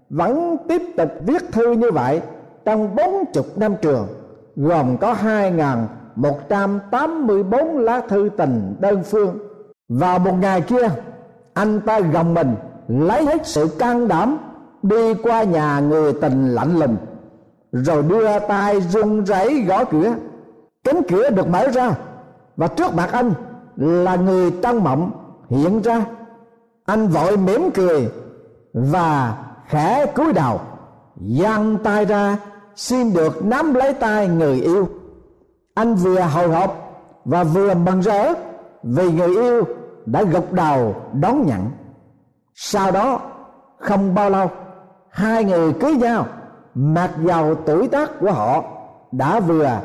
vẫn 0.09 0.57
tiếp 0.67 0.81
tục 0.97 1.09
viết 1.25 1.51
thư 1.51 1.71
như 1.71 1.91
vậy 1.91 2.21
trong 2.69 2.95
bốn 2.95 3.25
chục 3.33 3.57
năm 3.57 3.75
trường, 3.81 4.07
gồm 4.55 4.97
có 4.97 5.13
hai 5.13 5.53
một 6.15 6.49
trăm 6.49 6.79
tám 6.91 7.27
mươi 7.27 7.43
bốn 7.43 7.77
lá 7.77 8.01
thư 8.09 8.29
tình 8.37 8.75
đơn 8.79 9.03
phương. 9.03 9.37
Vào 9.89 10.19
một 10.19 10.33
ngày 10.41 10.61
kia, 10.61 10.89
anh 11.53 11.81
ta 11.81 11.99
gồng 11.99 12.33
mình, 12.33 12.55
lấy 12.87 13.25
hết 13.25 13.47
sự 13.47 13.67
can 13.79 14.07
đảm, 14.07 14.37
đi 14.83 15.13
qua 15.13 15.43
nhà 15.43 15.79
người 15.79 16.13
tình 16.13 16.49
lạnh 16.49 16.79
lùng, 16.79 16.97
rồi 17.71 18.03
đưa 18.03 18.39
tay 18.39 18.81
run 18.81 19.23
rẩy 19.23 19.61
gõ 19.67 19.83
cửa. 19.83 20.13
Cánh 20.83 21.01
cửa 21.09 21.29
được 21.29 21.47
mở 21.47 21.67
ra, 21.67 21.91
và 22.57 22.67
trước 22.67 22.93
mặt 22.95 23.09
anh 23.11 23.33
là 23.75 24.15
người 24.15 24.51
trong 24.63 24.83
mộng 24.83 25.11
hiện 25.49 25.81
ra. 25.81 26.05
Anh 26.85 27.07
vội 27.07 27.37
mỉm 27.37 27.69
cười 27.73 28.11
và 28.73 29.37
khẽ 29.67 30.05
cúi 30.15 30.33
đầu, 30.33 30.59
giang 31.39 31.77
tay 31.83 32.05
ra 32.05 32.37
xin 32.79 33.13
được 33.13 33.45
nắm 33.45 33.73
lấy 33.73 33.93
tay 33.93 34.27
người 34.27 34.61
yêu. 34.61 34.89
Anh 35.73 35.95
vừa 35.95 36.19
hồi 36.19 36.47
hộp 36.47 36.99
và 37.25 37.43
vừa 37.43 37.73
mừng 37.73 37.99
rỡ 37.99 38.33
vì 38.83 39.11
người 39.11 39.27
yêu 39.27 39.63
đã 40.05 40.23
gục 40.23 40.53
đầu 40.53 40.95
đón 41.13 41.45
nhận. 41.45 41.71
Sau 42.55 42.91
đó, 42.91 43.21
không 43.79 44.15
bao 44.15 44.29
lâu, 44.29 44.49
hai 45.09 45.43
người 45.43 45.73
cưới 45.73 45.95
nhau, 45.95 46.25
mặc 46.73 47.11
dầu 47.23 47.55
tuổi 47.55 47.87
tác 47.87 48.11
của 48.19 48.31
họ 48.31 48.63
đã 49.11 49.39
vừa 49.39 49.79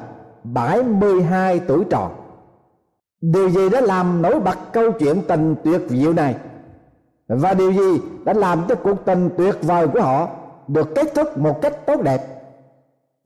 72 0.45 1.59
tuổi 1.59 1.85
tròn. 1.91 2.13
Điều 3.21 3.49
gì 3.51 3.69
đã 3.69 3.81
làm 3.81 4.23
nổi 4.23 4.41
bật 4.41 4.59
câu 4.73 4.93
chuyện 4.93 5.23
tình 5.29 5.55
tuyệt 5.65 5.81
diệu 5.89 6.13
này? 6.13 6.35
Và 7.29 7.55
điều 7.55 7.73
gì 7.73 8.01
đã 8.25 8.33
làm 8.33 8.63
cho 8.69 8.75
cuộc 8.75 9.05
tình 9.05 9.31
tuyệt 9.39 9.57
vời 9.63 9.89
của 9.89 10.01
họ 10.01 10.29
được 10.69 10.95
kết 10.95 11.15
thúc 11.15 11.39
một 11.39 11.63
cách 11.63 11.87
tốt 11.87 12.03
đẹp? 12.03 12.34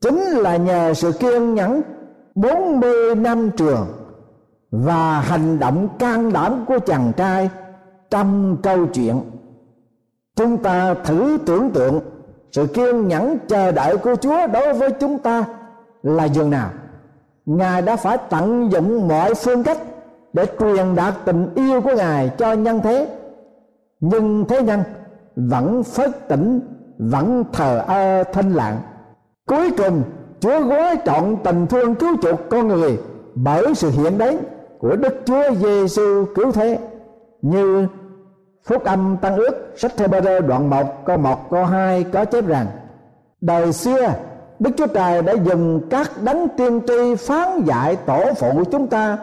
Chính 0.01 0.19
là 0.19 0.57
nhờ 0.57 0.93
sự 0.93 1.11
kiên 1.11 1.53
nhẫn 1.53 1.81
40 2.35 3.15
năm 3.15 3.49
trường 3.57 3.87
và 4.71 5.19
hành 5.19 5.59
động 5.59 5.89
can 5.99 6.33
đảm 6.33 6.65
của 6.67 6.79
chàng 6.79 7.11
trai 7.17 7.49
trong 8.09 8.57
câu 8.63 8.85
chuyện. 8.85 9.21
Chúng 10.35 10.57
ta 10.57 10.93
thử 10.93 11.37
tưởng 11.45 11.71
tượng 11.71 11.99
sự 12.51 12.67
kiên 12.67 13.07
nhẫn 13.07 13.37
chờ 13.47 13.71
đợi 13.71 13.97
của 13.97 14.15
Chúa 14.15 14.47
đối 14.47 14.73
với 14.73 14.91
chúng 14.91 15.19
ta 15.19 15.45
là 16.03 16.25
dường 16.25 16.49
nào. 16.49 16.69
Ngài 17.45 17.81
đã 17.81 17.95
phải 17.95 18.17
tận 18.29 18.71
dụng 18.71 19.07
mọi 19.07 19.33
phương 19.35 19.63
cách 19.63 19.77
để 20.33 20.45
truyền 20.59 20.95
đạt 20.95 21.13
tình 21.25 21.49
yêu 21.55 21.81
của 21.81 21.95
Ngài 21.95 22.29
cho 22.37 22.53
nhân 22.53 22.79
thế. 22.83 23.07
Nhưng 23.99 24.45
thế 24.47 24.61
nhân 24.61 24.83
vẫn 25.35 25.83
phớt 25.83 26.27
tỉnh, 26.29 26.59
vẫn 26.97 27.43
thờ 27.53 27.83
ơ 27.87 28.23
thanh 28.33 28.53
lặng 28.53 28.77
cuối 29.49 29.71
cùng, 29.77 30.03
chúa 30.39 30.59
gói 30.59 30.97
trọn 31.05 31.35
tình 31.43 31.67
thương 31.67 31.95
cứu 31.95 32.17
chuộc 32.21 32.39
con 32.49 32.67
người 32.67 32.99
bởi 33.35 33.75
sự 33.75 33.89
hiện 33.89 34.17
đến 34.17 34.37
của 34.79 34.95
đức 34.95 35.21
chúa 35.25 35.43
giêsu 35.55 36.25
cứu 36.35 36.51
thế. 36.51 36.79
Như 37.41 37.87
phúc 38.67 38.83
âm 38.83 39.17
tăng 39.21 39.35
ước, 39.35 39.73
sách 39.75 39.91
Hebrew 39.97 40.47
đoạn 40.47 40.69
1 40.69 41.05
câu 41.05 41.17
1 41.17 41.49
câu 41.49 41.65
2 41.65 42.03
có 42.03 42.25
chép 42.25 42.45
rằng, 42.47 42.67
đời 43.41 43.73
xưa, 43.73 44.13
Đức 44.59 44.69
Chúa 44.77 44.87
Trời 44.87 45.21
đã 45.21 45.33
dùng 45.33 45.81
các 45.89 46.11
đấng 46.23 46.47
tiên 46.57 46.81
tri 46.87 47.15
phán 47.15 47.63
dạy 47.65 47.95
tổ 47.95 48.23
phụ 48.39 48.63
chúng 48.71 48.87
ta 48.87 49.17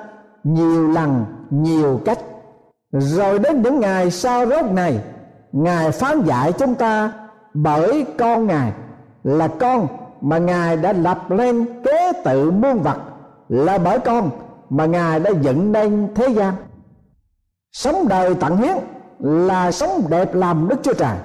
nhiều 0.45 0.89
lần, 0.89 1.25
nhiều 1.51 2.01
cách. 2.05 2.19
Rồi 2.93 3.39
đến 3.39 3.63
những 3.63 3.81
ngày 3.81 4.11
sau 4.11 4.47
rốt 4.47 4.65
này, 4.65 4.99
ngài 5.53 5.91
phán 5.91 6.23
dạy 6.25 6.53
chúng 6.53 6.75
ta 6.75 7.13
bởi 7.55 8.07
con 8.19 8.47
ngài 8.47 8.73
là 9.25 9.49
con 9.49 9.87
mà 10.21 10.39
ngài 10.39 10.77
đã 10.77 10.93
lập 10.93 11.31
lên 11.31 11.83
kế 11.85 12.13
tự 12.25 12.51
muôn 12.51 12.83
vật 12.83 12.97
là 13.49 13.79
bởi 13.79 13.99
con 13.99 14.31
mà 14.71 14.87
ngài 14.87 15.21
đã 15.21 15.31
dựng 15.41 15.73
nên 15.73 16.09
thế 16.15 16.29
gian. 16.29 16.55
Sống 17.73 18.09
đời 18.09 18.35
tận 18.35 18.57
hiến 18.57 18.77
là 19.21 19.73
sống 19.73 20.03
đẹp 20.09 20.35
làm 20.35 20.69
đức 20.69 20.77
chúa 20.83 20.95
trời. 20.95 21.17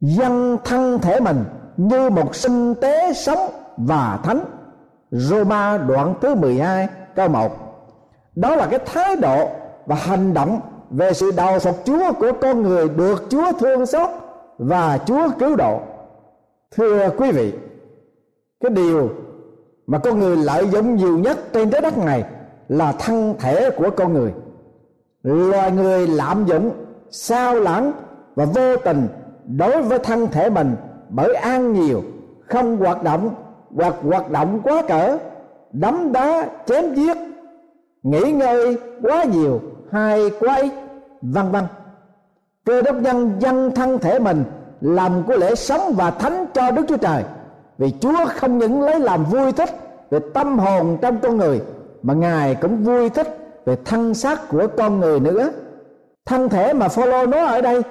Dân 0.00 0.56
thân 0.64 0.98
thể 0.98 1.20
mình 1.20 1.44
như 1.76 2.10
một 2.10 2.34
sinh 2.34 2.74
tế 2.74 3.12
sống 3.12 3.38
và 3.76 4.18
thánh. 4.22 4.40
Roma 5.10 5.78
đoạn 5.78 6.14
thứ 6.20 6.34
12 6.34 6.88
câu 7.14 7.28
1 7.28 7.52
Đó 8.34 8.56
là 8.56 8.66
cái 8.66 8.78
thái 8.86 9.16
độ 9.16 9.48
và 9.86 9.96
hành 9.96 10.34
động 10.34 10.60
về 10.90 11.12
sự 11.12 11.30
đầu 11.36 11.58
phục 11.58 11.76
Chúa 11.84 12.12
của 12.12 12.32
con 12.40 12.62
người 12.62 12.88
được 12.88 13.24
Chúa 13.30 13.52
thương 13.60 13.86
xót 13.86 14.10
và 14.58 14.98
Chúa 15.06 15.28
cứu 15.38 15.56
độ. 15.56 15.80
Thưa 16.76 17.10
quý 17.18 17.30
vị, 17.30 17.52
cái 18.62 18.70
điều 18.70 19.10
mà 19.86 19.98
con 19.98 20.18
người 20.18 20.36
lợi 20.36 20.68
dụng 20.68 20.96
nhiều 20.96 21.18
nhất 21.18 21.38
trên 21.52 21.70
trái 21.70 21.80
đất 21.80 21.98
này 21.98 22.24
là 22.68 22.92
thân 22.92 23.34
thể 23.38 23.70
của 23.70 23.90
con 23.90 24.12
người. 24.12 24.32
Loài 25.22 25.72
người 25.72 26.06
lạm 26.06 26.44
dụng, 26.46 26.70
sao 27.10 27.54
lãng 27.54 27.92
và 28.34 28.44
vô 28.44 28.76
tình 28.76 29.08
đối 29.46 29.82
với 29.82 29.98
thân 29.98 30.26
thể 30.32 30.50
mình 30.50 30.76
bởi 31.08 31.34
ăn 31.34 31.72
nhiều, 31.72 32.02
không 32.40 32.76
hoạt 32.76 33.02
động 33.02 33.34
hoặc 33.74 33.94
hoạt 34.02 34.30
động 34.30 34.60
quá 34.64 34.82
cỡ, 34.88 35.18
đấm 35.72 36.12
đá, 36.12 36.48
chém 36.66 36.94
giết, 36.94 37.16
nghỉ 38.02 38.32
ngơi 38.32 38.78
quá 39.02 39.24
nhiều 39.24 39.60
hay 39.92 40.30
quá 40.40 40.56
ít 40.56 40.72
vân 41.22 41.50
vân 41.50 41.64
cơ 42.64 42.82
đốc 42.82 42.96
nhân 42.96 43.32
dân 43.38 43.70
thân 43.74 43.98
thể 43.98 44.18
mình 44.18 44.44
làm 44.80 45.22
của 45.26 45.36
lễ 45.36 45.54
sống 45.54 45.80
và 45.96 46.10
thánh 46.10 46.46
cho 46.54 46.70
đức 46.70 46.82
chúa 46.88 46.96
trời 46.96 47.24
vì 47.78 47.92
chúa 48.00 48.26
không 48.36 48.58
những 48.58 48.82
lấy 48.82 49.00
làm 49.00 49.24
vui 49.24 49.52
thích 49.52 49.70
về 50.10 50.18
tâm 50.34 50.58
hồn 50.58 50.98
trong 51.02 51.18
con 51.22 51.36
người, 51.36 51.60
mà 52.02 52.14
ngài 52.14 52.54
cũng 52.54 52.84
vui 52.84 53.08
thích 53.08 53.38
về 53.66 53.76
thân 53.84 54.14
xác 54.14 54.48
của 54.48 54.66
con 54.76 55.00
người 55.00 55.20
nữa. 55.20 55.50
Thân 56.26 56.48
thể 56.48 56.72
mà 56.72 56.88
Phaolô 56.88 57.26
nói 57.26 57.40
ở 57.40 57.60
đây 57.60 57.82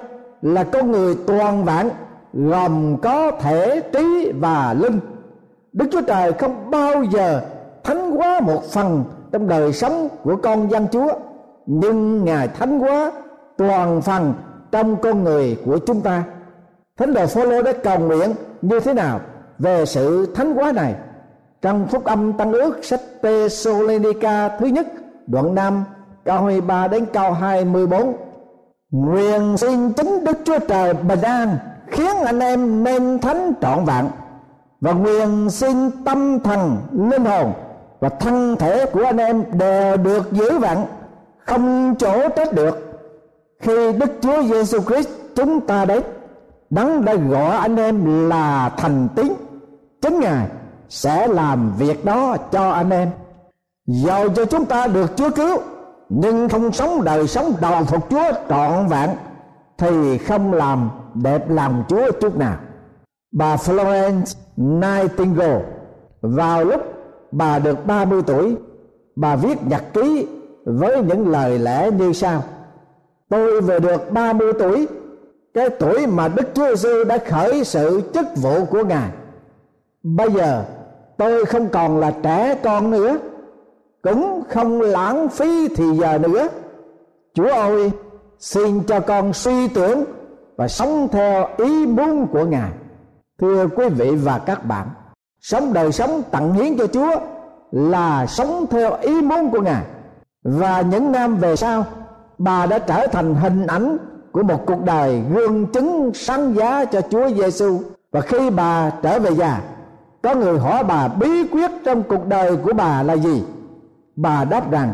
là 0.42 0.64
con 0.64 0.90
người 0.90 1.16
toàn 1.26 1.64
vạn 1.64 1.90
gồm 2.32 2.96
có 3.02 3.30
thể 3.30 3.80
trí 3.92 4.32
và 4.40 4.74
linh. 4.78 5.00
Đức 5.72 5.86
chúa 5.92 6.00
trời 6.00 6.32
không 6.32 6.70
bao 6.70 7.02
giờ 7.02 7.40
thánh 7.84 8.10
hóa 8.10 8.40
một 8.40 8.64
phần 8.64 9.04
trong 9.32 9.48
đời 9.48 9.72
sống 9.72 10.08
của 10.22 10.36
con 10.36 10.70
dân 10.70 10.86
chúa, 10.92 11.12
nhưng 11.66 12.24
ngài 12.24 12.48
thánh 12.48 12.78
hóa 12.78 13.12
toàn 13.58 14.02
phần 14.02 14.34
trong 14.70 14.96
con 14.96 15.24
người 15.24 15.58
của 15.66 15.78
chúng 15.78 16.00
ta. 16.00 16.24
Thánh 16.96 17.14
đồ 17.14 17.26
Phaolô 17.26 17.62
đã 17.62 17.72
cầu 17.72 17.98
nguyện 17.98 18.34
như 18.62 18.80
thế 18.80 18.94
nào? 18.94 19.20
Về 19.58 19.86
sự 19.86 20.26
thánh 20.34 20.54
hóa 20.54 20.72
này, 20.72 20.94
trong 21.62 21.88
phúc 21.88 22.04
âm 22.04 22.32
tăng 22.32 22.52
ước 22.52 22.84
sách 22.84 23.00
Thessalonica 23.22 24.48
thứ 24.48 24.66
nhất, 24.66 24.86
đoạn 25.26 25.54
5 25.54 25.84
câu 26.24 26.36
23 26.36 26.88
đến 26.88 27.06
câu 27.12 27.32
24 27.32 28.16
nguyện 28.92 29.56
xin 29.56 29.92
chính 29.92 30.24
Đức 30.24 30.38
Chúa 30.44 30.58
Trời 30.58 30.94
bình 30.94 31.20
an, 31.20 31.56
khiến 31.86 32.16
anh 32.24 32.40
em 32.40 32.84
nên 32.84 33.18
thánh 33.18 33.52
trọn 33.60 33.84
vẹn. 33.84 34.04
Và 34.80 34.92
nguyện 34.92 35.50
xin 35.50 35.90
tâm 36.04 36.40
thần 36.40 36.76
linh 36.92 37.24
hồn 37.24 37.52
và 38.00 38.08
thân 38.08 38.56
thể 38.56 38.86
của 38.86 39.04
anh 39.04 39.16
em 39.16 39.44
đều 39.52 39.96
được 39.96 40.32
giữ 40.32 40.58
vặn 40.58 40.76
không 41.38 41.94
chỗ 41.98 42.28
trách 42.28 42.52
được. 42.52 43.02
Khi 43.60 43.92
Đức 43.92 44.10
Chúa 44.20 44.42
Giêsu 44.42 44.80
Christ 44.80 45.08
chúng 45.34 45.60
ta 45.60 45.84
đến 45.84 46.02
đấng 46.72 47.04
đã 47.04 47.14
gọi 47.14 47.56
anh 47.56 47.76
em 47.76 48.28
là 48.28 48.72
thành 48.76 49.08
tín. 49.16 49.32
Chính 50.02 50.20
ngài 50.20 50.48
sẽ 50.88 51.26
làm 51.26 51.72
việc 51.78 52.04
đó 52.04 52.36
cho 52.52 52.70
anh 52.70 52.90
em. 52.90 53.10
Dầu 53.86 54.28
cho 54.28 54.44
chúng 54.44 54.64
ta 54.64 54.86
được 54.86 55.16
Chúa 55.16 55.30
cứu, 55.30 55.58
nhưng 56.08 56.48
không 56.48 56.72
sống 56.72 57.04
đời 57.04 57.26
sống 57.26 57.54
đầu 57.60 57.84
phục 57.84 58.10
Chúa 58.10 58.32
trọn 58.48 58.86
vẹn, 58.88 59.10
thì 59.78 60.18
không 60.18 60.52
làm 60.52 60.90
đẹp 61.14 61.50
lòng 61.50 61.84
Chúa 61.88 62.12
chút 62.20 62.36
nào. 62.36 62.56
Bà 63.32 63.56
Florence 63.56 64.34
Nightingale, 64.56 65.62
vào 66.22 66.64
lúc 66.64 66.80
bà 67.32 67.58
được 67.58 67.86
30 67.86 68.22
tuổi, 68.26 68.56
bà 69.16 69.36
viết 69.36 69.58
nhật 69.66 69.82
ký 69.94 70.26
với 70.64 71.02
những 71.02 71.28
lời 71.28 71.58
lẽ 71.58 71.90
như 71.90 72.12
sau. 72.12 72.42
Tôi 73.30 73.60
vừa 73.60 73.78
được 73.78 74.12
30 74.12 74.52
tuổi 74.58 74.86
cái 75.54 75.70
tuổi 75.70 76.06
mà 76.06 76.28
Đức 76.28 76.48
Chúa 76.54 76.68
Giêsu 76.68 77.04
đã 77.04 77.18
khởi 77.18 77.64
sự 77.64 78.10
chức 78.14 78.26
vụ 78.36 78.64
của 78.64 78.84
Ngài. 78.84 79.10
Bây 80.02 80.32
giờ, 80.32 80.64
tôi 81.16 81.44
không 81.44 81.68
còn 81.68 82.00
là 82.00 82.12
trẻ 82.22 82.54
con 82.62 82.90
nữa, 82.90 83.18
cũng 84.02 84.42
không 84.48 84.80
lãng 84.80 85.28
phí 85.28 85.68
thì 85.68 85.84
giờ 86.00 86.18
nữa. 86.18 86.48
Chúa 87.34 87.52
ơi, 87.52 87.90
xin 88.38 88.82
cho 88.82 89.00
con 89.00 89.32
suy 89.32 89.68
tưởng 89.68 90.04
và 90.56 90.68
sống 90.68 91.08
theo 91.12 91.48
ý 91.56 91.86
muốn 91.86 92.26
của 92.26 92.44
Ngài. 92.44 92.70
Thưa 93.40 93.66
quý 93.76 93.88
vị 93.88 94.10
và 94.10 94.38
các 94.38 94.64
bạn, 94.64 94.88
sống 95.40 95.72
đời 95.72 95.92
sống 95.92 96.22
tận 96.30 96.52
hiến 96.52 96.78
cho 96.78 96.86
Chúa 96.86 97.10
là 97.70 98.26
sống 98.26 98.66
theo 98.70 98.96
ý 99.00 99.22
muốn 99.22 99.50
của 99.50 99.60
Ngài. 99.60 99.82
Và 100.42 100.80
những 100.80 101.12
năm 101.12 101.36
về 101.36 101.56
sau, 101.56 101.84
bà 102.38 102.66
đã 102.66 102.78
trở 102.78 103.06
thành 103.06 103.34
hình 103.34 103.66
ảnh 103.66 103.98
của 104.32 104.42
một 104.42 104.66
cuộc 104.66 104.84
đời 104.84 105.22
gương 105.34 105.66
chứng 105.66 106.10
sáng 106.14 106.54
giá 106.54 106.84
cho 106.84 107.00
Chúa 107.00 107.28
Giêsu 107.30 107.78
và 108.12 108.20
khi 108.20 108.50
bà 108.50 108.90
trở 109.02 109.18
về 109.18 109.34
già 109.34 109.60
có 110.22 110.34
người 110.34 110.58
hỏi 110.58 110.84
bà 110.84 111.08
bí 111.08 111.48
quyết 111.48 111.70
trong 111.84 112.02
cuộc 112.02 112.26
đời 112.26 112.56
của 112.56 112.72
bà 112.72 113.02
là 113.02 113.16
gì? 113.16 113.44
Bà 114.16 114.44
đáp 114.44 114.70
rằng, 114.70 114.92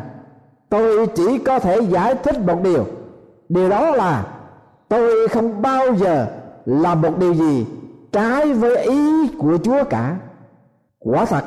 tôi 0.69 1.07
chỉ 1.07 1.39
có 1.39 1.59
thể 1.59 1.81
giải 1.81 2.15
thích 2.15 2.41
một 2.47 2.63
điều. 2.63 2.85
Điều 3.49 3.69
đó 3.69 3.91
là, 3.91 4.27
tôi 4.89 5.29
không 5.29 5.63
bao 5.63 5.95
giờ 5.95 6.27
làm 6.65 7.03
một 7.03 7.19
điều 7.19 7.35
gì 7.35 7.67
trái 8.13 8.53
với 8.53 8.77
ý 8.77 9.29
của 9.39 9.59
chúa 9.65 9.85
cả. 9.91 10.17
Quả 10.99 11.25
thật, 11.25 11.45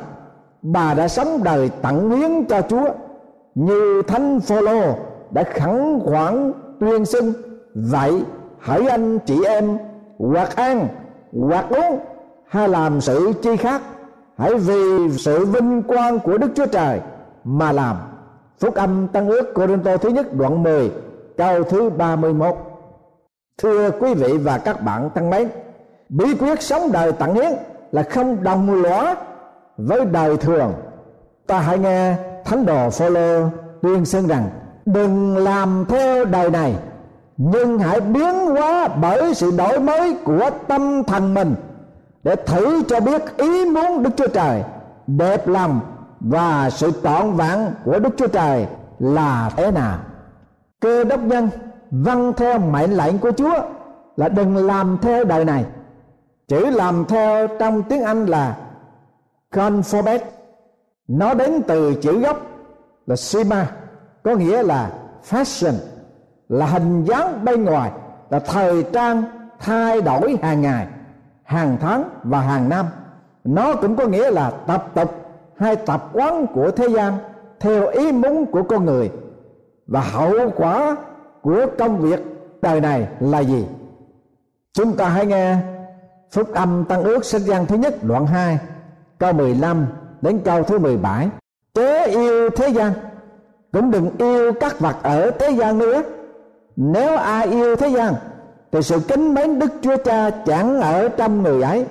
bà 0.62 0.94
đã 0.94 1.08
sống 1.08 1.40
đời 1.44 1.70
tận 1.82 2.10
hiến 2.10 2.44
cho 2.44 2.62
chúa, 2.68 2.88
như 3.54 4.02
thánh 4.06 4.40
phaolô 4.40 4.94
đã 5.30 5.42
khẳng 5.42 6.00
khoản 6.04 6.52
tuyên 6.80 7.04
xưng 7.04 7.32
vậy 7.74 8.24
hãy 8.58 8.86
anh 8.86 9.18
chị 9.18 9.44
em, 9.44 9.78
hoặc 10.18 10.56
ăn 10.56 10.88
hoặc 11.32 11.66
uống, 11.70 11.98
hay 12.48 12.68
làm 12.68 13.00
sự 13.00 13.32
chi 13.42 13.56
khác, 13.56 13.82
hãy 14.38 14.54
vì 14.54 15.10
sự 15.18 15.44
vinh 15.46 15.82
quang 15.82 16.18
của 16.18 16.38
đức 16.38 16.48
chúa 16.54 16.66
trời 16.66 17.00
mà 17.44 17.72
làm. 17.72 17.96
Phúc 18.60 18.74
âm 18.74 19.08
tăng 19.08 19.28
ước 19.28 19.54
Corinto 19.54 19.96
thứ 19.96 20.08
nhất 20.08 20.34
đoạn 20.34 20.62
10 20.62 20.90
câu 21.36 21.62
thứ 21.62 21.90
31 21.90 22.54
thưa 23.62 23.90
quý 23.90 24.14
vị 24.14 24.38
và 24.38 24.58
các 24.58 24.82
bạn 24.82 25.10
thân 25.14 25.30
mến, 25.30 25.48
bí 26.08 26.34
quyết 26.34 26.62
sống 26.62 26.92
đời 26.92 27.12
tận 27.12 27.34
hiến 27.34 27.52
là 27.92 28.02
không 28.02 28.42
đồng 28.42 28.82
lõa 28.82 29.16
với 29.76 30.04
đời 30.04 30.36
thường. 30.36 30.72
Ta 31.46 31.58
hãy 31.58 31.78
nghe 31.78 32.16
thánh 32.44 32.66
đồ 32.66 32.90
Phaolô 32.90 33.48
tuyên 33.82 34.04
xưng 34.04 34.26
rằng, 34.26 34.48
đừng 34.84 35.36
làm 35.36 35.84
theo 35.88 36.24
đời 36.24 36.50
này 36.50 36.74
nhưng 37.44 37.78
hãy 37.78 38.00
biến 38.00 38.34
hóa 38.46 38.88
bởi 38.88 39.34
sự 39.34 39.50
đổi 39.58 39.80
mới 39.80 40.16
của 40.24 40.50
tâm 40.68 41.04
thần 41.04 41.34
mình 41.34 41.54
để 42.22 42.36
thử 42.36 42.82
cho 42.88 43.00
biết 43.00 43.36
ý 43.36 43.64
muốn 43.64 44.02
Đức 44.02 44.10
Chúa 44.16 44.28
Trời 44.28 44.62
đẹp 45.06 45.48
lòng 45.48 45.80
và 46.20 46.70
sự 46.70 46.92
trọn 47.02 47.32
vẹn 47.32 47.58
của 47.84 47.98
Đức 47.98 48.10
Chúa 48.16 48.26
Trời 48.26 48.66
là 48.98 49.50
thế 49.56 49.70
nào. 49.70 49.98
Cơ 50.80 51.04
đốc 51.04 51.20
nhân 51.20 51.48
vâng 51.90 52.32
theo 52.36 52.58
mệnh 52.58 52.90
lệnh 52.96 53.18
của 53.18 53.32
Chúa 53.32 53.54
là 54.16 54.28
đừng 54.28 54.56
làm 54.66 54.98
theo 55.02 55.24
đời 55.24 55.44
này. 55.44 55.64
Chữ 56.48 56.70
làm 56.70 57.04
theo 57.08 57.48
trong 57.58 57.82
tiếng 57.82 58.02
Anh 58.02 58.26
là 58.26 58.56
conformate. 59.54 60.24
Nó 61.08 61.34
đến 61.34 61.62
từ 61.66 61.94
chữ 61.94 62.18
gốc 62.18 62.40
là 63.06 63.16
sima, 63.16 63.70
có 64.22 64.34
nghĩa 64.34 64.62
là 64.62 64.90
fashion, 65.30 65.74
là 66.52 66.66
hình 66.66 67.04
dáng 67.04 67.44
bên 67.44 67.64
ngoài, 67.64 67.90
là 68.30 68.38
thời 68.38 68.82
trang 68.92 69.22
thay 69.58 70.00
đổi 70.00 70.38
hàng 70.42 70.62
ngày, 70.62 70.86
hàng 71.42 71.76
tháng 71.80 72.04
và 72.22 72.40
hàng 72.40 72.68
năm. 72.68 72.86
Nó 73.44 73.74
cũng 73.74 73.96
có 73.96 74.06
nghĩa 74.06 74.30
là 74.30 74.50
tập 74.66 74.86
tục 74.94 75.14
hay 75.56 75.76
tập 75.76 76.08
quán 76.12 76.46
của 76.54 76.70
thế 76.70 76.88
gian 76.88 77.12
theo 77.60 77.86
ý 77.86 78.12
muốn 78.12 78.46
của 78.46 78.62
con 78.62 78.84
người. 78.84 79.10
Và 79.86 80.00
hậu 80.00 80.50
quả 80.56 80.96
của 81.42 81.66
công 81.78 81.98
việc 81.98 82.20
đời 82.62 82.80
này 82.80 83.08
là 83.20 83.38
gì? 83.38 83.66
Chúng 84.72 84.96
ta 84.96 85.08
hãy 85.08 85.26
nghe 85.26 85.56
phúc 86.30 86.48
âm 86.54 86.84
tăng 86.84 87.02
ước 87.02 87.24
sách 87.24 87.42
gian 87.42 87.66
thứ 87.66 87.76
nhất 87.76 87.94
đoạn 88.02 88.26
2 88.26 88.58
câu 89.18 89.32
15 89.32 89.86
đến 90.20 90.40
câu 90.44 90.62
thứ 90.62 90.78
17 90.78 91.28
chớ 91.74 92.04
yêu 92.04 92.50
thế 92.50 92.68
gian 92.68 92.92
cũng 93.72 93.90
đừng 93.90 94.10
yêu 94.18 94.52
các 94.60 94.80
vật 94.80 94.96
ở 95.02 95.30
thế 95.30 95.50
gian 95.50 95.78
nữa 95.78 96.02
nếu 96.76 97.16
ai 97.16 97.46
yêu 97.46 97.76
thế 97.76 97.88
gian, 97.88 98.14
thì 98.72 98.82
sự 98.82 99.00
kính 99.08 99.34
mến 99.34 99.58
đức 99.58 99.72
chúa 99.82 99.96
cha 99.96 100.30
chẳng 100.30 100.80
ở 100.80 101.08
trong 101.08 101.42
người 101.42 101.62
ấy. 101.62 101.86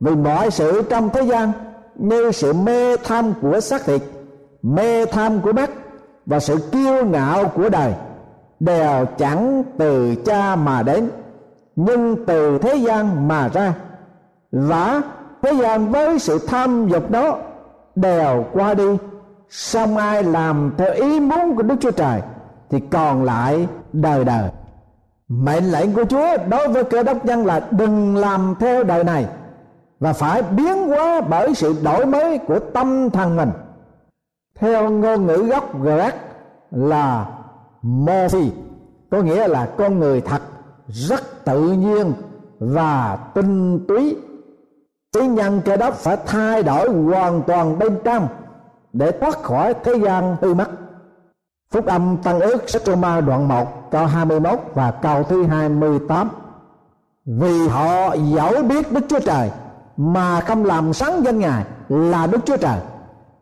Vì 0.00 0.14
mọi 0.14 0.50
sự 0.50 0.82
trong 0.90 1.10
thế 1.10 1.22
gian 1.22 1.52
như 1.94 2.32
sự 2.32 2.52
mê 2.52 2.96
tham 2.96 3.32
của 3.42 3.60
xác 3.60 3.84
thịt, 3.84 4.02
mê 4.62 5.06
tham 5.06 5.40
của 5.40 5.52
mắt 5.52 5.70
và 6.26 6.40
sự 6.40 6.56
kiêu 6.72 7.04
ngạo 7.04 7.44
của 7.48 7.68
đời 7.68 7.94
đều 8.60 9.06
chẳng 9.18 9.62
từ 9.78 10.14
cha 10.14 10.56
mà 10.56 10.82
đến, 10.82 11.08
nhưng 11.76 12.26
từ 12.26 12.58
thế 12.58 12.74
gian 12.74 13.28
mà 13.28 13.48
ra. 13.48 13.74
Và 14.52 15.02
thế 15.42 15.52
gian 15.52 15.92
với 15.92 16.18
sự 16.18 16.38
tham 16.38 16.88
dục 16.88 17.10
đó 17.10 17.38
đều 17.94 18.44
qua 18.52 18.74
đi. 18.74 18.96
Xong 19.48 19.96
ai 19.96 20.22
làm 20.22 20.72
theo 20.78 20.92
ý 20.92 21.20
muốn 21.20 21.56
của 21.56 21.62
đức 21.62 21.74
chúa 21.80 21.90
trời 21.90 22.20
thì 22.70 22.80
còn 22.90 23.24
lại 23.24 23.66
đời 24.02 24.24
đời. 24.24 24.50
Mệnh 25.28 25.64
lệnh 25.64 25.94
của 25.94 26.04
chúa 26.04 26.36
đối 26.48 26.68
với 26.68 26.84
cơ 26.84 27.02
đốc 27.02 27.24
nhân 27.24 27.46
là 27.46 27.60
đừng 27.70 28.16
làm 28.16 28.54
theo 28.60 28.84
đời 28.84 29.04
này 29.04 29.26
và 30.00 30.12
phải 30.12 30.42
biến 30.42 30.88
hóa 30.88 31.20
bởi 31.20 31.54
sự 31.54 31.74
đổi 31.82 32.06
mới 32.06 32.38
của 32.38 32.58
tâm 32.58 33.10
thần 33.10 33.36
mình. 33.36 33.50
Theo 34.54 34.90
ngôn 34.90 35.26
ngữ 35.26 35.36
gốc 35.36 35.80
Grec 35.80 36.14
là 36.70 37.26
morphi, 37.82 38.50
có 39.10 39.22
nghĩa 39.22 39.48
là 39.48 39.66
con 39.78 39.98
người 39.98 40.20
thật, 40.20 40.42
rất 40.88 41.44
tự 41.44 41.72
nhiên 41.72 42.12
và 42.58 43.18
tinh 43.34 43.86
túy. 43.88 44.16
Tín 45.12 45.34
nhân 45.34 45.60
cơ 45.64 45.76
đốc 45.76 45.94
phải 45.94 46.16
thay 46.26 46.62
đổi 46.62 46.88
hoàn 46.88 47.42
toàn 47.42 47.78
bên 47.78 47.98
trong 48.04 48.28
để 48.92 49.10
thoát 49.10 49.42
khỏi 49.42 49.74
thế 49.84 49.94
gian 50.04 50.36
hư 50.40 50.54
mất. 50.54 50.68
Phúc 51.70 51.86
âm 51.86 52.16
Tăng 52.16 52.40
ước 52.40 52.70
sách 52.70 52.82
Roma 52.86 53.20
đoạn 53.20 53.48
1 53.48 53.90
câu 53.90 54.06
21 54.06 54.58
và 54.74 54.90
câu 54.90 55.22
thứ 55.22 55.44
28 55.44 56.30
Vì 57.26 57.68
họ 57.68 58.14
dẫu 58.14 58.62
biết 58.62 58.92
Đức 58.92 59.04
Chúa 59.08 59.20
Trời, 59.20 59.50
mà 59.96 60.40
không 60.40 60.64
làm 60.64 60.92
sáng 60.92 61.24
danh 61.24 61.38
ngài 61.38 61.64
là 61.88 62.26
đức 62.26 62.38
chúa 62.44 62.56
trời, 62.56 62.78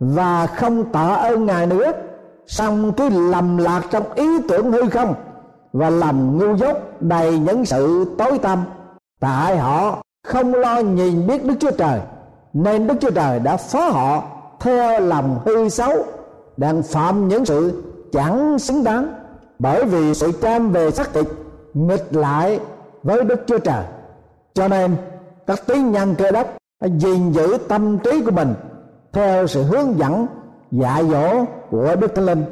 và 0.01 0.47
không 0.47 0.93
tạ 0.93 1.15
ơn 1.15 1.47
ngài 1.47 1.67
nữa. 1.67 1.93
Xong 2.47 2.93
cứ 2.93 3.09
lầm 3.09 3.57
lạc 3.57 3.83
trong 3.91 4.13
ý 4.15 4.43
tưởng 4.49 4.73
hư 4.73 4.89
không, 4.89 5.15
và 5.73 5.91
làm 5.91 6.39
ngu 6.39 6.57
dốt 6.57 6.77
đầy 7.01 7.39
những 7.39 7.65
sự 7.65 8.15
tối 8.19 8.39
tăm. 8.39 8.65
Tại 9.21 9.57
họ 9.57 10.03
không 10.27 10.55
lo 10.55 10.79
nhìn 10.79 11.27
biết 11.27 11.45
đức 11.45 11.55
chúa 11.61 11.71
trời, 11.71 12.01
nên 12.53 12.87
đức 12.87 12.95
chúa 13.01 13.11
trời 13.11 13.41
đã 13.41 13.57
phó 13.57 13.89
họ 13.89 14.23
theo 14.61 15.01
lòng 15.01 15.41
hư 15.45 15.69
xấu, 15.69 15.93
đang 16.57 16.83
phạm 16.83 17.29
những 17.29 17.45
sự 17.45 17.83
chẳng 18.15 18.59
xứng 18.59 18.85
đáng 18.85 19.15
bởi 19.59 19.85
vì 19.85 20.15
sự 20.15 20.33
cam 20.33 20.73
về 20.73 20.91
xác 20.91 21.13
thịt 21.13 21.27
nghịch 21.75 22.07
lại 22.11 22.61
với 23.03 23.25
đức 23.25 23.41
chúa 23.47 23.59
trời 23.59 23.85
cho 24.55 24.69
nên, 24.69 24.97
các 25.47 25.67
tín 25.67 25.93
nhân 25.93 26.15
cơ 26.19 26.31
đốc 26.31 26.57
gìn 26.99 27.33
giữ 27.33 27.59
tâm 27.69 27.99
trí 27.99 28.23
của 28.23 28.31
mình 28.31 28.55
theo 29.13 29.47
sự 29.47 29.63
hướng 29.63 29.99
dẫn, 29.99 30.27
dạy 30.71 31.05
dỗ 31.11 31.45
của 31.71 31.97
Đức 31.97 32.15
Thánh 32.15 32.27
Linh. 32.27 32.45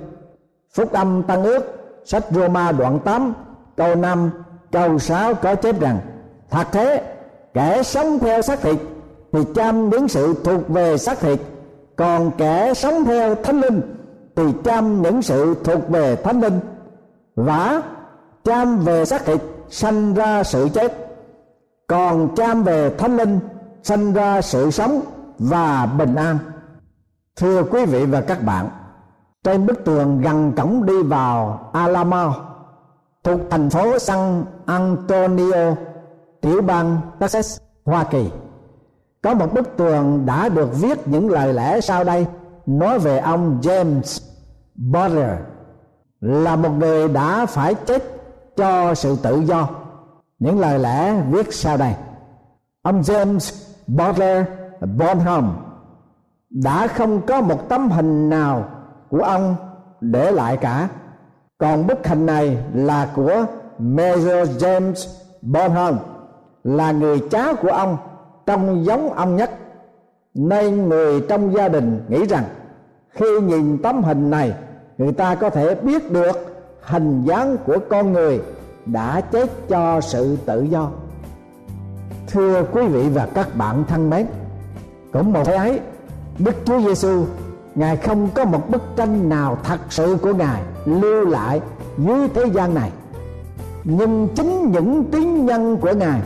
Phúc 0.74 0.92
âm 0.92 1.22
Tăng 1.22 1.44
ước, 1.44 1.64
sách 2.04 2.24
Roma 2.30 2.72
đoạn 2.72 2.98
8 3.04 3.34
câu 3.76 3.94
5 3.94 4.30
câu 4.72 4.98
6 4.98 5.34
có 5.34 5.54
chép 5.54 5.80
rằng, 5.80 5.98
thật 6.50 6.66
thế, 6.72 7.02
kẻ 7.54 7.82
sống 7.82 8.18
theo 8.18 8.42
xác 8.42 8.60
thịt 8.60 8.76
thì 9.32 9.40
chăm 9.54 9.90
đến 9.90 10.08
sự 10.08 10.34
thuộc 10.44 10.68
về 10.68 10.98
xác 10.98 11.20
thịt 11.20 11.38
còn 11.96 12.30
kẻ 12.38 12.74
sống 12.74 13.04
theo 13.04 13.34
thánh 13.34 13.60
linh 13.60 13.80
thì 14.36 14.42
chăm 14.64 15.02
những 15.02 15.22
sự 15.22 15.54
thuộc 15.64 15.88
về 15.88 16.16
thánh 16.16 16.40
linh 16.40 16.60
và 17.36 17.82
chăm 18.44 18.78
về 18.78 19.04
xác 19.04 19.24
thịt 19.24 19.40
sanh 19.70 20.14
ra 20.14 20.42
sự 20.42 20.68
chết. 20.74 21.08
Còn 21.86 22.34
chăm 22.34 22.62
về 22.62 22.90
thánh 22.90 23.16
linh 23.16 23.40
sanh 23.82 24.12
ra 24.12 24.40
sự 24.42 24.70
sống 24.70 25.00
và 25.38 25.86
bình 25.86 26.14
an. 26.14 26.38
Thưa 27.36 27.62
quý 27.62 27.84
vị 27.84 28.06
và 28.06 28.20
các 28.20 28.42
bạn, 28.42 28.68
trên 29.44 29.66
bức 29.66 29.84
tường 29.84 30.20
gần 30.20 30.52
cổng 30.56 30.86
đi 30.86 31.02
vào 31.02 31.70
Alamo 31.72 32.34
thuộc 33.24 33.40
thành 33.50 33.70
phố 33.70 33.98
San 33.98 34.44
Antonio, 34.66 35.74
tiểu 36.40 36.62
bang 36.62 37.00
Texas, 37.20 37.58
Hoa 37.84 38.04
Kỳ, 38.04 38.30
có 39.22 39.34
một 39.34 39.54
bức 39.54 39.76
tường 39.76 40.26
đã 40.26 40.48
được 40.48 40.68
viết 40.80 41.08
những 41.08 41.30
lời 41.30 41.54
lẽ 41.54 41.80
sau 41.80 42.04
đây 42.04 42.26
nói 42.66 42.98
về 42.98 43.18
ông 43.18 43.60
James 43.60 44.22
Butler 44.74 45.38
là 46.20 46.56
một 46.56 46.70
người 46.70 47.08
đã 47.08 47.46
phải 47.46 47.74
chết 47.74 48.02
cho 48.56 48.94
sự 48.94 49.16
tự 49.22 49.40
do. 49.40 49.68
Những 50.38 50.60
lời 50.60 50.78
lẽ 50.78 51.22
viết 51.30 51.54
sau 51.54 51.76
đây. 51.76 51.94
Ông 52.82 53.00
James 53.00 53.64
Butler, 53.86 54.46
Bonham, 54.80 55.56
đã 56.50 56.86
không 56.86 57.26
có 57.26 57.40
một 57.40 57.68
tấm 57.68 57.90
hình 57.90 58.30
nào 58.30 58.64
của 59.10 59.22
ông 59.22 59.56
để 60.00 60.30
lại 60.30 60.56
cả. 60.56 60.88
Còn 61.58 61.86
bức 61.86 62.06
hình 62.06 62.26
này 62.26 62.58
là 62.74 63.08
của 63.14 63.44
Major 63.78 64.44
James 64.58 65.08
Bonham, 65.42 65.98
là 66.64 66.92
người 66.92 67.20
cháu 67.30 67.54
của 67.62 67.70
ông, 67.70 67.96
trông 68.46 68.84
giống 68.84 69.12
ông 69.12 69.36
nhất 69.36 69.50
nên 70.34 70.88
người 70.88 71.20
trong 71.20 71.54
gia 71.54 71.68
đình 71.68 72.00
nghĩ 72.08 72.26
rằng, 72.26 72.44
khi 73.10 73.40
nhìn 73.40 73.78
tấm 73.82 74.02
hình 74.02 74.30
này, 74.30 74.52
người 74.98 75.12
ta 75.12 75.34
có 75.34 75.50
thể 75.50 75.74
biết 75.74 76.12
được 76.12 76.66
hình 76.80 77.24
dáng 77.24 77.56
của 77.66 77.78
con 77.90 78.12
người 78.12 78.40
đã 78.86 79.20
chết 79.20 79.68
cho 79.68 80.00
sự 80.00 80.36
tự 80.46 80.62
do. 80.62 80.90
Thưa 82.26 82.64
quý 82.72 82.86
vị 82.86 83.08
và 83.08 83.28
các 83.34 83.56
bạn 83.56 83.84
thân 83.88 84.10
mến, 84.10 84.26
cũng 85.12 85.32
một 85.32 85.42
thế 85.44 85.54
ấy, 85.54 85.80
đức 86.38 86.54
chúa 86.64 86.80
giêsu 86.80 87.24
ngài 87.74 87.96
không 87.96 88.28
có 88.34 88.44
một 88.44 88.70
bức 88.70 88.82
tranh 88.96 89.28
nào 89.28 89.58
thật 89.64 89.80
sự 89.90 90.16
của 90.22 90.34
ngài 90.34 90.62
lưu 90.84 91.24
lại 91.24 91.60
dưới 91.98 92.28
thế 92.34 92.44
gian 92.54 92.74
này. 92.74 92.90
Nhưng 93.84 94.28
chính 94.34 94.72
những 94.72 95.04
tín 95.04 95.46
nhân 95.46 95.76
của 95.76 95.92
ngài 95.92 96.20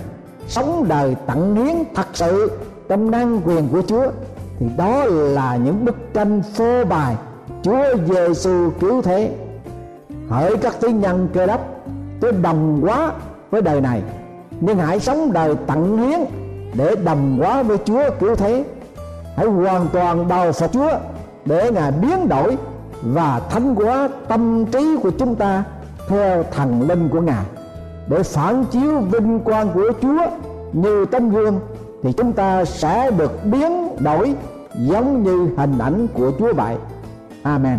sống 0.48 0.84
đời 0.88 1.16
tận 1.26 1.54
hiến 1.56 1.74
thật 1.94 2.06
sự 2.12 2.50
trong 2.88 3.10
năng 3.10 3.40
quyền 3.44 3.68
của 3.68 3.82
Chúa, 3.82 4.06
thì 4.58 4.66
đó 4.76 5.04
là 5.08 5.56
những 5.56 5.84
bức 5.84 5.96
tranh 6.14 6.42
phô 6.42 6.84
bài 6.84 7.16
Chúa 7.62 7.84
Giêsu 8.08 8.70
cứu 8.80 9.02
thế. 9.02 9.34
Hỡi 10.28 10.56
các 10.56 10.80
tín 10.80 11.00
nhân 11.00 11.28
cơ 11.34 11.46
đốc, 11.46 11.60
tôi 12.20 12.32
đồng 12.32 12.80
quá 12.82 13.12
với 13.50 13.62
đời 13.62 13.80
này, 13.80 14.02
nhưng 14.60 14.78
hãy 14.78 15.00
sống 15.00 15.32
đời 15.32 15.54
tận 15.66 15.98
hiến 15.98 16.20
để 16.74 16.96
đồng 17.04 17.38
hóa 17.38 17.62
với 17.62 17.78
Chúa 17.84 18.02
cứu 18.20 18.34
thế. 18.34 18.64
Hãy 19.36 19.46
hoàn 19.46 19.86
toàn 19.92 20.28
đầu 20.28 20.52
phục 20.52 20.72
Chúa 20.72 20.90
để 21.44 21.70
ngài 21.70 21.92
biến 21.92 22.28
đổi 22.28 22.56
và 23.02 23.40
thánh 23.50 23.74
hóa 23.74 24.08
tâm 24.28 24.66
trí 24.66 24.96
của 25.02 25.10
chúng 25.10 25.34
ta 25.34 25.64
theo 26.08 26.42
thần 26.42 26.88
linh 26.88 27.08
của 27.08 27.20
ngài, 27.20 27.44
để 28.08 28.22
phản 28.22 28.64
chiếu 28.64 28.98
vinh 28.98 29.40
quang 29.40 29.68
của 29.74 29.92
Chúa 30.02 30.26
như 30.72 31.04
tấm 31.04 31.30
gương 31.30 31.60
thì 32.02 32.12
chúng 32.12 32.32
ta 32.32 32.64
sẽ 32.64 33.10
được 33.10 33.32
biến 33.44 33.96
đổi 34.00 34.34
giống 34.74 35.22
như 35.22 35.48
hình 35.56 35.78
ảnh 35.78 36.06
của 36.14 36.32
Chúa 36.38 36.52
vậy. 36.52 36.76
Amen. 37.42 37.78